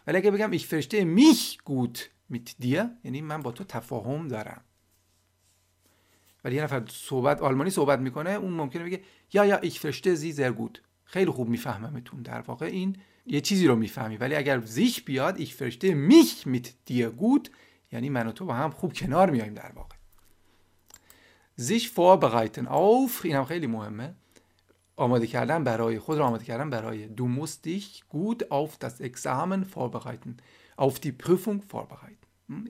ولی 0.07 0.17
اگه 0.17 0.31
بگم 0.31 0.59
ich 0.59 0.63
verstehe 0.63 1.05
mich 1.21 1.57
gut 1.71 1.99
mit 2.33 2.65
dir 2.65 2.85
یعنی 3.05 3.21
من 3.21 3.43
با 3.43 3.53
تو 3.53 3.65
تفاهم 3.65 4.29
دارم. 4.29 4.61
ولی 6.45 6.57
یه 6.57 6.63
نفر 6.63 6.83
صحبت 6.89 7.43
آلمانی 7.43 7.71
صحبت 7.71 7.99
می‌کنه 7.99 8.31
اون 8.31 8.53
ممکنه 8.53 8.85
بگه 8.85 9.01
یا 9.33 9.45
یا 9.47 9.61
ich 9.61 9.75
verstehe 9.75 10.17
sie 10.21 10.37
sehr 10.37 10.53
gut 10.61 10.81
خیلی 11.05 11.31
خوب 11.31 11.49
میفهممتون 11.49 12.23
در 12.23 12.41
واقع. 12.41 12.67
این 12.67 12.97
یه 13.27 13.41
چیزی 13.41 13.67
رو 13.67 13.77
می‌فهمی. 13.77 14.17
ولی 14.17 14.35
اگر 14.35 14.61
زیش 14.61 15.03
بیاد 15.03 15.39
ich 15.39 15.51
verstehe 15.51 16.13
mich 16.13 16.47
mit 16.47 16.67
dir 16.91 17.23
gut 17.23 17.51
یعنی 17.93 18.09
من 18.09 18.27
و 18.27 18.33
تو 18.33 18.45
با 18.45 18.55
هم 18.55 18.71
خوب 18.71 18.93
کنار 18.93 19.31
میایم 19.31 19.55
در 19.55 19.73
واقع. 19.75 19.97
Sich 21.61 21.89
vorbereiten 21.91 22.67
auf 22.67 23.25
این 23.25 23.37
هم 23.37 23.45
خیلی 23.45 23.67
مهمه 23.67 24.15
آماده 24.97 25.27
کردن 25.27 25.65
برای 25.65 25.99
خود 25.99 26.19
را 26.19 26.27
آماده 26.27 26.45
کردن 26.45 26.71
برای 26.71 27.09
du 27.09 27.23
musst 27.23 27.65
dich 27.65 28.05
gut 28.13 28.51
auf 28.51 28.71
das 28.79 29.01
Examen 29.01 29.65
vorbereiten 29.65 30.37
auf 30.77 31.01
die 31.01 31.13
Prüfung 31.13 31.63
vorbereiten. 31.63 32.27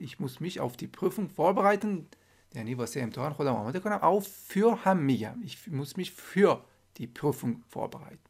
Ich 0.07 0.19
muss 0.19 0.39
mich 0.39 0.59
auf 0.59 0.77
die 0.77 0.87
Prüfung 0.87 1.29
vorbereiten. 1.29 2.07
یعنی 2.55 2.73
واسه 2.73 3.01
امتحان 3.01 3.33
خودم 3.33 3.53
آماده 3.53 3.79
کنم 3.79 3.99
auf 3.99 4.25
für 4.53 4.77
هم 4.83 4.97
میگم 4.97 5.35
ich 5.45 5.71
muss 5.71 5.97
mich 5.97 6.11
für 6.11 6.57
die 6.99 7.07
Prüfung 7.07 7.63
vorbereiten. 7.69 8.27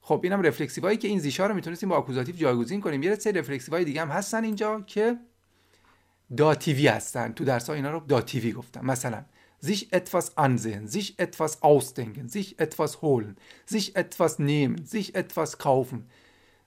خب 0.00 0.20
اینم 0.22 0.42
رفلکسیو 0.42 0.84
هایی 0.84 0.98
که 0.98 1.08
این 1.08 1.18
زیشا 1.18 1.46
رو 1.46 1.54
می‌تونستیم 1.54 1.88
با 1.88 1.96
اکوزاتیو 1.96 2.36
جایگزین 2.36 2.80
کنیم. 2.80 3.02
یه 3.02 3.14
سری 3.14 3.38
رفلکسیو 3.38 3.74
های 3.74 3.84
دیگه 3.84 4.00
هم 4.00 4.08
هستن 4.08 4.44
اینجا 4.44 4.80
که 4.80 5.18
داتیوی 6.36 6.88
هستن. 6.88 7.32
تو 7.32 7.44
درس 7.44 7.68
ها 7.68 7.74
اینا 7.74 7.90
رو 7.90 8.00
داتیوی 8.00 8.52
گفتم 8.52 8.86
مثلا 8.86 9.24
sich 9.63 9.91
etwas 9.93 10.37
ansehen, 10.37 10.87
sich 10.87 11.19
etwas 11.19 11.61
ausdenken, 11.61 12.29
sich 12.29 12.59
etwas 12.59 13.01
holen, 13.01 13.37
sich 13.65 13.95
etwas 13.95 14.39
nehmen, 14.39 14.85
sich 14.85 15.15
etwas 15.15 15.57
kaufen, 15.57 16.09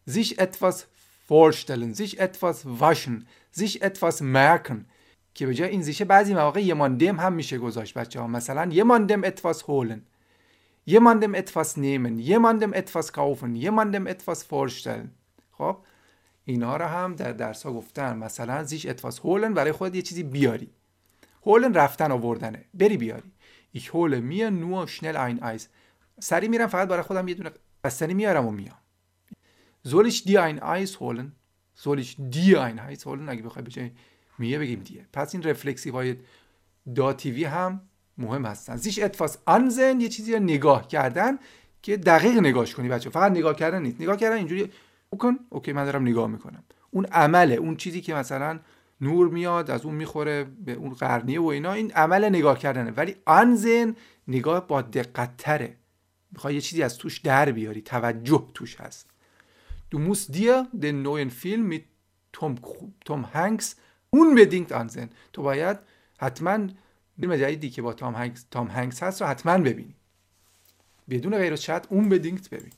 sich 0.05 0.39
etwas 0.39 0.89
vorstellen, 1.27 1.95
sich 1.95 2.21
etwas 2.21 2.65
waschen, 2.65 3.27
sich 3.51 3.83
etwas 3.83 4.21
merken 4.21 4.87
که 5.35 5.47
به 5.47 5.55
جای 5.55 5.71
این 5.71 5.83
زیشه 5.83 6.05
بعضی 6.05 6.35
مواقع 6.35 6.61
یه 6.61 6.75
ماندم 6.75 7.21
هم 7.21 7.33
میشه 7.33 7.59
گذاشت 7.59 7.95
بچه 7.95 8.21
ها 8.21 8.27
مثلا 8.27 8.73
یه 8.73 8.85
ماندم 8.85 9.23
etwas 9.23 9.63
holen 9.63 10.03
jemandem 10.87 11.35
etwas 11.35 11.77
nehmen 11.77 12.19
jemandem 12.19 12.73
etwas 12.73 13.13
kaufen 13.13 13.55
jemandem 13.55 14.07
etwas 14.07 14.43
vorstellen 14.43 15.09
خب 15.53 15.77
اینا 16.45 16.77
رو 16.77 16.85
هم 16.85 17.15
در 17.15 17.33
درس 17.33 17.63
ها 17.63 17.73
گفتن 17.73 18.17
مثلا 18.17 18.65
زیش 18.65 18.87
etwas 18.87 19.19
holen 19.19 19.55
برای 19.55 19.73
خود 19.73 19.95
یه 19.95 20.03
چیزی 20.03 20.23
بیاری 20.23 20.71
هولن 21.48 21.74
رفتن 21.74 22.12
آوردنه. 22.12 22.66
بری 22.74 22.98
بیاری. 22.98 23.32
Ich 23.76 23.94
hole 23.94 24.22
mir 24.22 24.52
nur 24.52 24.88
schnell 24.88 25.18
ein 25.18 25.40
Eis. 25.44 25.68
سری 26.20 26.48
میرم 26.48 26.68
فقط 26.68 26.88
برای 26.88 27.02
خودم 27.02 27.28
یه 27.28 27.34
دونه 27.34 27.52
بستنی 27.84 28.14
میارم 28.14 28.46
و 28.46 28.52
میام. 28.52 28.78
Dir 29.86 30.42
ein 30.42 30.60
Eis 30.60 31.00
holen? 31.00 31.32
Soll 31.84 32.00
ich 32.00 32.16
dir 32.18 32.62
ein 32.62 32.80
Eis 32.80 33.06
holen 33.06 33.30
اگه 33.30 33.42
بخوای 33.42 33.66
بجای 33.66 33.92
میه 34.40 34.60
بگیم 34.60 34.80
دیه. 34.80 35.06
پس 35.14 35.36
این 35.36 35.44
رفلکسیو 35.44 35.94
های 35.94 36.16
داتیوی 36.96 37.44
هم 37.44 37.82
مهم 38.18 38.46
هستن. 38.46 38.76
زیش 38.76 39.00
اتفاس 39.00 39.38
انزن 39.48 40.02
یه 40.02 40.10
چیزی 40.10 40.34
رو 40.34 40.40
نگاه 40.40 40.88
کردن 40.88 41.40
که 41.82 41.98
دقیق 41.98 42.38
نگاهش 42.38 42.76
کنی 42.76 42.90
بچه 42.90 43.10
فقط 43.10 43.32
نگاه 43.32 43.56
کردن 43.56 43.82
نیست. 43.82 44.02
نگاه 44.02 44.18
کردن 44.18 44.38
اینجوری 44.38 44.72
بکن 45.12 45.40
اوکی 45.50 45.74
من 45.74 45.86
دارم 45.86 46.02
نگاه 46.02 46.28
می‌کنم. 46.28 46.64
اون 46.92 47.06
عمله 47.06 47.56
اون 47.56 47.76
چیزی 47.76 48.02
که 48.02 48.14
مثلا 48.14 48.60
نور 49.02 49.30
میاد 49.30 49.72
از 49.72 49.86
اون 49.86 49.96
می‌خوره 49.96 50.44
به 50.44 50.74
اون 50.74 50.94
قرنیه 50.94 51.42
و 51.42 51.46
اینا 51.46 51.74
این 51.74 51.92
عمل 51.92 52.26
نگاه 52.26 52.60
کردنه 52.60 52.92
ولی 52.92 53.16
انزن 53.28 53.96
نگاه 54.28 54.68
با 54.68 54.82
دقت 54.82 55.38
تره 55.38 55.76
می‌خوای 56.32 56.56
یه 56.56 56.62
چیزی 56.62 56.84
از 56.84 56.98
توش 56.98 57.20
در 57.20 57.52
بیاری 57.52 57.82
توجه 57.82 58.48
توش 58.54 58.76
هست 58.82 59.10
Du 59.90 60.00
musst 60.00 60.34
dir 60.34 60.68
den 60.74 61.02
neuen 61.02 61.30
Film 61.30 61.62
mit 61.74 61.86
Tom, 62.34 62.56
Tom 63.06 63.22
Hanks 63.34 63.76
unbedingt 64.12 64.72
ansehen. 64.72 65.10
تو 65.34 65.42
باید 65.42 65.78
حتما 66.20 66.68
فیلم 67.20 67.36
جدیدی 67.36 67.70
که 67.70 67.82
با 67.82 67.94
تام 67.94 68.16
هنگس, 68.16 68.46
تام 68.52 68.68
هنگس 68.68 69.04
هست 69.04 69.22
رو 69.22 69.28
حتما 69.28 69.58
ببینی. 69.58 69.96
بدون 71.10 71.38
غیر 71.38 71.56
شاید 71.56 71.84
unbedingt 71.84 72.50
ببین. 72.50 72.72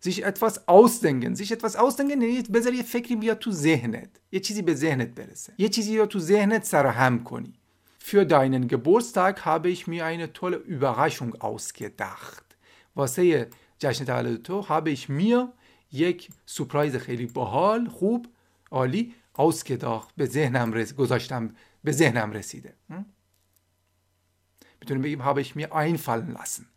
Sich 0.00 0.24
etwas 0.24 0.68
ausdenken 0.68 1.36
sich 1.36 1.52
etwas 1.52 1.76
ausdenken 1.76 2.22
یعنی 2.22 2.42
بذار 2.42 2.74
یه 2.74 2.82
فکری 2.82 3.16
بیاد 3.16 3.38
تو 3.38 3.50
ذهنت 3.50 4.10
یه 4.32 4.40
چیزی 4.40 4.62
به 4.62 4.74
ذهنت 4.74 5.08
برسه 5.08 5.52
یه 5.58 5.68
چیزی 5.68 5.98
رو 5.98 6.06
تو 6.06 6.18
ذهنت 6.18 6.64
سرهم 6.64 7.24
کنی 7.24 7.54
für 7.98 8.24
deinen 8.26 8.66
Geburtstag 8.66 9.44
habe 9.44 9.68
ich 9.68 9.86
mir 9.86 10.04
eine 10.04 10.32
tolle 10.32 10.56
Überraschung 10.56 11.34
ausgedacht 11.40 12.44
واسه 12.96 13.48
جشن 13.78 14.04
تولد 14.04 14.42
تو 14.42 14.62
habe 14.62 14.90
ich 14.90 15.08
mir 15.08 15.48
یک 15.92 16.28
سورپرایز 16.46 16.96
خیلی 16.96 17.26
باحال 17.26 17.88
خوب 17.88 18.26
عالی 18.70 19.14
ausgedacht 19.38 20.12
به 20.16 20.26
ذهنم 20.26 20.72
رس... 20.72 20.94
گذاشتم 20.94 21.54
به 21.84 21.92
ذهنم 21.92 22.32
رسیده 22.32 22.74
می‌تونیم 24.80 25.02
بگیم 25.02 25.22
habe 25.22 25.40
ich 25.40 25.54
mir 25.54 25.72
einfallen 25.72 26.32
lassen 26.32 26.68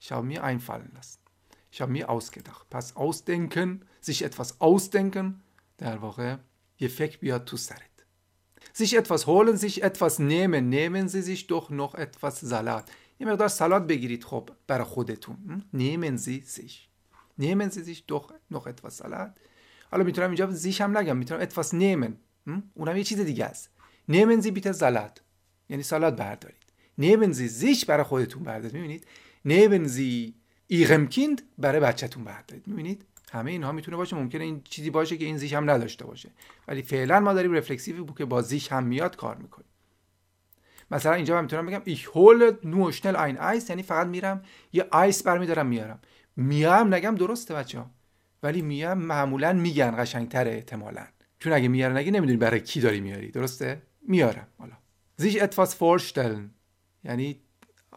ich 0.00 0.12
habe 0.12 0.26
mir 0.26 0.44
einfallen 0.44 0.92
lassen 0.94 1.23
Ich 1.74 1.80
habe 1.80 1.90
mir 1.90 2.08
ausgedacht. 2.08 2.70
پس 2.70 2.86
ausdenken, 3.04 3.84
sich 4.00 4.22
etwas 4.22 4.60
ausdenken 4.60 5.42
در 5.78 5.96
واقع 5.98 6.36
فکر 6.80 7.18
بیاد 7.18 7.44
تو 7.44 7.56
سرت. 7.56 8.04
sich 8.72 8.94
etwas 8.94 9.26
holen, 9.26 9.56
sich 9.56 9.82
etwas 9.82 10.20
nehmen. 10.20 10.68
Nehmen 10.68 11.08
Sie 11.08 11.22
sich 11.22 11.48
doch 11.48 11.70
noch 11.70 11.94
etwas 11.96 12.40
Salat. 12.40 12.90
یه 13.20 13.26
مقدار 13.26 13.48
سالاد 13.48 13.86
بگیرید 13.86 14.24
خب 14.24 14.50
برای 14.66 14.84
خودتون. 14.84 15.64
Nehmen 15.72 16.16
Sie 16.16 16.40
sich. 16.46 16.88
Nehmen 17.40 17.70
Sie 17.70 17.82
sich 17.82 18.06
doch 18.06 18.32
noch 18.50 18.66
etwas 18.66 18.98
Salat. 18.98 19.38
حالا 19.90 20.04
می‌تونم 20.04 20.28
اینجا 20.28 20.50
زیش 20.50 20.80
هم 20.80 20.98
نگم 20.98 21.16
می‌تونم 21.16 21.48
etwas 21.48 21.68
nehmen. 21.72 22.12
اونم 22.74 22.96
یه 22.96 23.04
چیز 23.04 23.20
دیگه 23.20 23.44
است. 23.44 23.70
Nehmen 24.10 24.42
Sie 24.44 24.50
bitte 24.50 24.72
Salat. 24.72 25.20
یعنی 25.68 25.82
سالاد 25.82 26.16
بردارید. 26.16 26.64
Nehmen 27.00 27.34
Sie 27.34 27.64
sich 27.64 27.86
برای 27.86 28.04
خودتون 28.04 28.42
بردارید. 28.42 28.74
می‌بینید؟ 28.74 29.06
Nehmen 29.48 29.88
Sie 29.88 30.43
ایغم 30.66 31.06
کیند 31.06 31.42
برای 31.58 31.80
بچهتون 31.80 32.24
بردارید 32.24 32.66
می‌بینید؟ 32.66 33.04
همه 33.32 33.50
اینها 33.50 33.72
می‌تونه 33.72 33.96
باشه. 33.96 34.16
ممکنه 34.16 34.44
این 34.44 34.62
چیزی 34.64 34.90
باشه 34.90 35.16
که 35.16 35.24
این 35.24 35.36
زیش 35.36 35.52
هم 35.52 35.70
نداشته 35.70 36.04
باشه. 36.06 36.30
ولی 36.68 36.82
فعلا 36.82 37.20
ما 37.20 37.32
داریم 37.32 37.52
رفلکسیو 37.52 38.06
که 38.06 38.24
با 38.24 38.42
زیش 38.42 38.72
هم 38.72 38.84
میاد 38.84 39.16
کار 39.16 39.36
می‌کنیم. 39.36 39.68
مثلا 40.90 41.12
اینجا 41.12 41.34
من 41.34 41.40
می‌تونم 41.40 41.66
بگم 41.66 41.82
hole 41.94 42.54
nur 42.64 42.96
schnell 42.96 43.16
ein 43.16 43.36
Eis 43.36 43.70
یعنی 43.70 43.82
فقط 43.82 44.06
میرم 44.06 44.42
یه 44.72 44.86
آیس 44.90 45.22
برمیدارم 45.22 45.66
میارم 45.66 46.00
میام 46.36 46.94
نگم 46.94 47.14
درسته 47.14 47.54
بچه 47.54 47.78
ها 47.78 47.90
ولی 48.42 48.62
میام 48.62 48.98
معمولا 48.98 49.52
میگن 49.52 49.94
قشنگتره 49.98 50.50
احتمالا. 50.50 51.06
چون 51.38 51.52
اگه 51.52 51.68
میارن 51.68 51.96
نگه 51.96 52.10
نمی‌دونی 52.10 52.38
برای 52.38 52.60
کی 52.60 52.80
داری 52.80 53.00
میاری 53.00 53.30
درسته؟ 53.30 53.82
میارم 54.08 54.48
حالا. 54.58 54.72
sich 55.20 55.34
etwas 55.34 55.70
vorstellen. 55.70 56.50
یعنی 57.04 57.40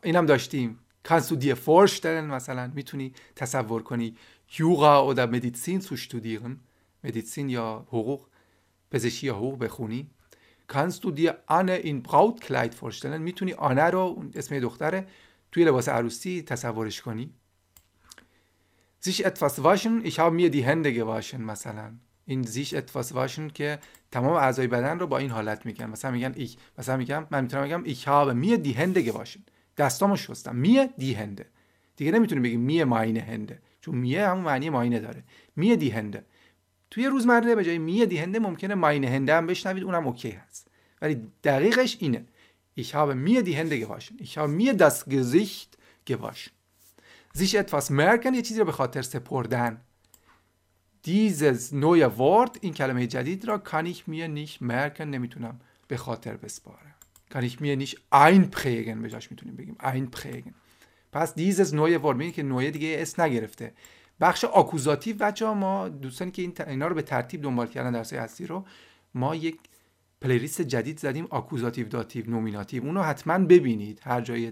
اینم 0.03 0.25
داشتیم. 0.25 0.79
Kannst 1.07 1.31
du 1.31 1.35
dir 1.35 1.55
vorstellen 1.55 2.27
مثلا 2.31 2.71
می‌تونی 2.75 3.13
تصور 3.35 3.83
کنی 3.83 4.15
یوغا 4.59 5.13
oder 5.13 5.27
Medizin 5.27 5.81
zu 5.81 5.97
studieren 5.97 6.59
مدیسین 7.03 7.49
یا 7.49 7.85
حقوق 7.87 8.27
پزشکی 8.91 9.27
یا 9.27 9.35
حقوق 9.35 9.59
بخونی 9.59 10.09
kannst 10.73 11.03
du 11.03 11.11
dir 11.11 11.33
Anne 11.47 11.77
in 11.77 12.03
Brautkleid 12.03 12.73
vorstellen 12.81 13.21
می‌تونی 13.21 13.53
آنه 13.53 13.83
رو 13.83 14.23
اسم 14.35 14.59
دختره 14.59 15.07
توی 15.51 15.65
لباس 15.65 15.89
عروسی 15.89 16.41
تصورش 16.41 17.01
کنی 17.01 17.33
sich 19.05 19.25
etwas 19.25 19.63
waschen 19.63 20.05
ich 20.05 20.19
habe 20.19 20.35
mir 20.35 20.49
die 20.51 20.63
Hände 20.63 20.93
gewaschen 20.93 21.41
مثلا 21.41 21.91
این 22.25 22.43
sich 22.43 22.73
etwas 22.73 23.13
waschen 23.13 23.53
که 23.53 23.79
تمام 24.11 24.33
اعضای 24.33 24.67
بدن 24.67 24.99
رو 24.99 25.07
با 25.07 25.17
این 25.17 25.31
حالت 25.31 25.65
میگن 25.65 25.85
مثلا 25.85 26.11
میگن 26.11 26.33
ich 26.33 26.57
مثلا 26.77 26.97
میگم 26.97 27.27
من 27.31 27.41
می‌تونم 27.41 27.63
بگم 27.63 27.83
ich 27.85 28.07
habe 28.07 28.33
mir 28.33 28.57
die 28.57 28.75
Hände 28.75 29.03
gewaschen 29.11 29.56
دستامو 29.77 30.15
شستم 30.15 30.55
میه 30.55 30.89
دی 30.97 31.13
هنده 31.13 31.45
دیگه 31.95 32.11
نمی‌تونیم 32.11 32.43
بگیم 32.43 32.59
میه 32.59 32.85
ماینه 32.85 33.19
هنده 33.19 33.59
چون 33.81 33.95
میه 33.95 34.27
همون 34.27 34.43
معنی 34.43 34.69
ماینه 34.69 34.99
داره 34.99 35.23
میه 35.55 35.75
دی 35.75 35.89
هنده 35.89 36.25
توی 36.91 37.07
روزمره 37.07 37.55
به 37.55 37.63
جای 37.63 37.77
میه 37.77 38.05
دی 38.05 38.17
هنده 38.17 38.39
ممکنه 38.39 38.75
ماینه 38.75 39.07
هنده 39.09 39.33
هم 39.33 39.47
بشنوید 39.47 39.83
اونم 39.83 40.07
اوکی 40.07 40.29
هست 40.29 40.67
ولی 41.01 41.21
دقیقش 41.43 41.97
اینه 41.99 42.25
Ich 42.77 42.93
habe 42.93 43.15
mir 43.15 43.41
die 43.41 43.55
Hände 43.55 43.79
gewaschen. 43.79 44.19
Ich 44.19 44.37
habe 44.37 44.49
mir 44.61 44.73
das 44.75 45.05
Gesicht 45.05 45.77
gewaschen. 46.05 46.53
Sich 47.33 47.55
etwas 47.55 47.89
merken 47.89 48.33
یه 48.33 48.41
چیزی 48.41 48.59
رو 48.59 48.65
به 48.65 48.71
خاطر 48.71 49.01
سپردن. 49.01 49.81
Dieses 51.07 51.71
neue 51.71 52.09
Wort 52.17 52.57
این 52.61 52.73
کلمه 52.73 53.07
جدید 53.07 53.45
را 53.45 53.63
kann 53.65 53.85
ich 53.85 53.99
mir 54.07 54.27
nicht 54.27 54.61
merken 54.61 55.01
نمی‌تونم 55.01 55.59
به 55.87 55.97
خاطر 55.97 56.37
بسپارم. 56.37 56.95
Kann 57.29 57.43
ich 57.43 57.59
mir 57.59 57.75
nicht 57.75 57.97
einprägen 58.11 59.01
به 59.01 59.09
جاش 59.09 59.31
می‌تونیم 59.31 59.55
بگیم 59.55 59.75
einprägen. 59.79 60.53
پس 61.11 61.33
neue 61.71 61.99
Wort 62.03 62.15
میگه 62.15 62.31
که 62.31 62.43
neue 62.43 62.71
دیگه 62.71 62.97
s 62.99 63.19
نگرفته. 63.19 63.73
بخش 64.21 64.45
Akkusativ 64.45 65.17
بچه 65.17 65.45
ها 65.45 65.53
ما 65.53 65.89
دوستانی 65.89 66.31
که 66.31 66.41
این 66.41 66.53
اینا 66.67 66.87
رو 66.87 66.95
به 66.95 67.01
ترتیب 67.01 67.41
دنبال 67.41 67.67
کردن 67.67 67.91
درس 67.91 68.13
هستی 68.13 68.47
رو 68.47 68.65
ما 69.13 69.35
یک 69.35 69.57
playlist 70.21 70.61
جدید 70.61 70.99
زدیم 70.99 71.27
Akkusativ 71.29 71.87
Dativ 71.87 72.29
Nominativ. 72.29 72.83
اونو 72.83 73.01
حتما 73.01 73.37
ببینید. 73.45 73.99
هر 74.03 74.21
جای 74.21 74.51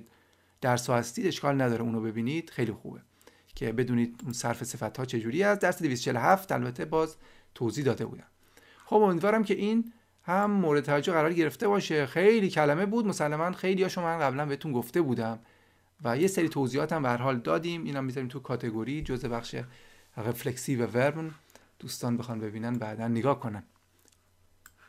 درس 0.62 0.90
هستید 0.90 1.28
اشکال 1.28 1.62
نداره 1.62 1.82
اونو 1.82 2.02
ببینید. 2.02 2.50
خیلی 2.50 2.72
خوبه. 2.72 3.02
که 3.56 3.72
بدونید 3.72 4.20
اون 4.24 4.34
صرف 4.34 4.64
صفت 4.64 4.98
ها 4.98 5.06
چجوری 5.06 5.44
است 5.44 5.62
درس 5.62 5.82
247 5.82 6.52
البته 6.52 6.86
باز 6.86 7.16
توضیح 7.56 7.86
داده 7.86 8.06
بودم. 8.06 8.28
خب 8.86 8.96
امیدوارم 8.96 9.44
که 9.44 9.54
این 9.54 9.94
هم 10.26 10.52
مورد 10.52 10.84
توجه 10.84 11.14
قرار 11.14 11.34
گرفته 11.34 11.68
باشه. 11.68 12.06
خیلی 12.06 12.50
کلمه 12.50 12.86
بود. 12.86 13.08
مسلما 13.08 13.52
خیلی 13.52 13.84
هاشو 13.84 14.02
من 14.02 14.20
قبلا 14.20 14.46
بهتون 14.46 14.72
گفته 14.72 15.02
بودم. 15.02 15.40
و 16.04 16.18
یه 16.18 16.28
سری 16.28 16.50
توضیحات 16.50 16.94
هم 16.94 17.04
به 17.04 17.10
حال 17.10 17.40
دادیم. 17.40 17.84
اینا 17.84 18.02
می‌ذاریم 18.02 18.30
تو 18.30 18.40
کاتگوری. 18.40 19.02
جزء 19.02 19.28
بخش 19.28 19.56
رفلکسیو 20.18 20.86
وربن. 20.86 21.32
دوستان 21.80 22.18
بخوان 22.18 22.40
ببینن 22.40 22.74
بعدا 22.74 23.08
نگاه 23.08 23.40
کنن. 23.40 23.64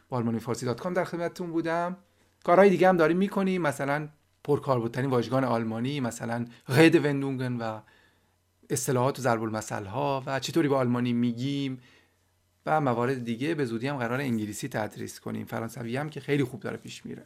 بالمانی 0.09 0.38
فارسی 0.38 0.66
دات 0.66 0.94
در 0.94 1.05
خدمتتون 1.05 1.51
بودم. 1.51 1.96
کارهای 2.44 2.70
دیگه 2.70 2.88
هم 2.88 2.96
داریم 2.96 3.16
می‌کنیم. 3.16 3.62
مثلا 3.62 4.09
پرکاربردترین 4.44 5.11
واژگان 5.11 5.44
آلمانی 5.44 6.01
مثلا 6.01 6.46
غید 6.68 7.05
وندونگن 7.05 7.57
و 7.57 7.81
اصطلاحات 8.70 9.18
و 9.18 9.22
ضرب 9.22 9.42
المثل 9.42 9.85
ها 9.85 10.22
و 10.27 10.40
چطوری 10.40 10.68
به 10.68 10.77
آلمانی 10.77 11.12
میگیم؟ 11.12 11.81
و 12.66 12.81
موارد 12.81 13.24
دیگه 13.24 13.55
به 13.55 13.64
زودی 13.64 13.88
هم 13.88 13.96
قرار 13.96 14.20
انگلیسی 14.20 14.68
تدریس 14.68 15.20
کنیم. 15.20 15.46
فرانسوی 15.46 15.96
هم 15.96 16.11
که 16.11 16.20
خیلی 16.20 16.44
خوب 16.44 16.61
داره 16.61 16.76
پیش 16.76 17.07
میره. 17.07 17.24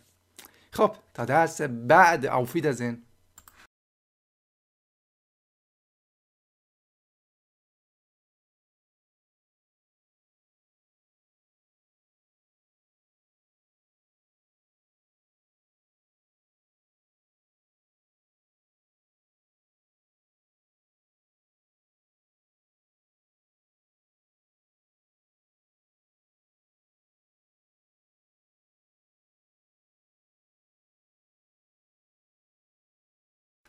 خب 0.73 0.97
تا 1.15 1.25
درس 1.25 1.61
بعد 1.63 2.27
اوفید 2.27 2.67
از 2.67 2.81
این. 2.81 3.03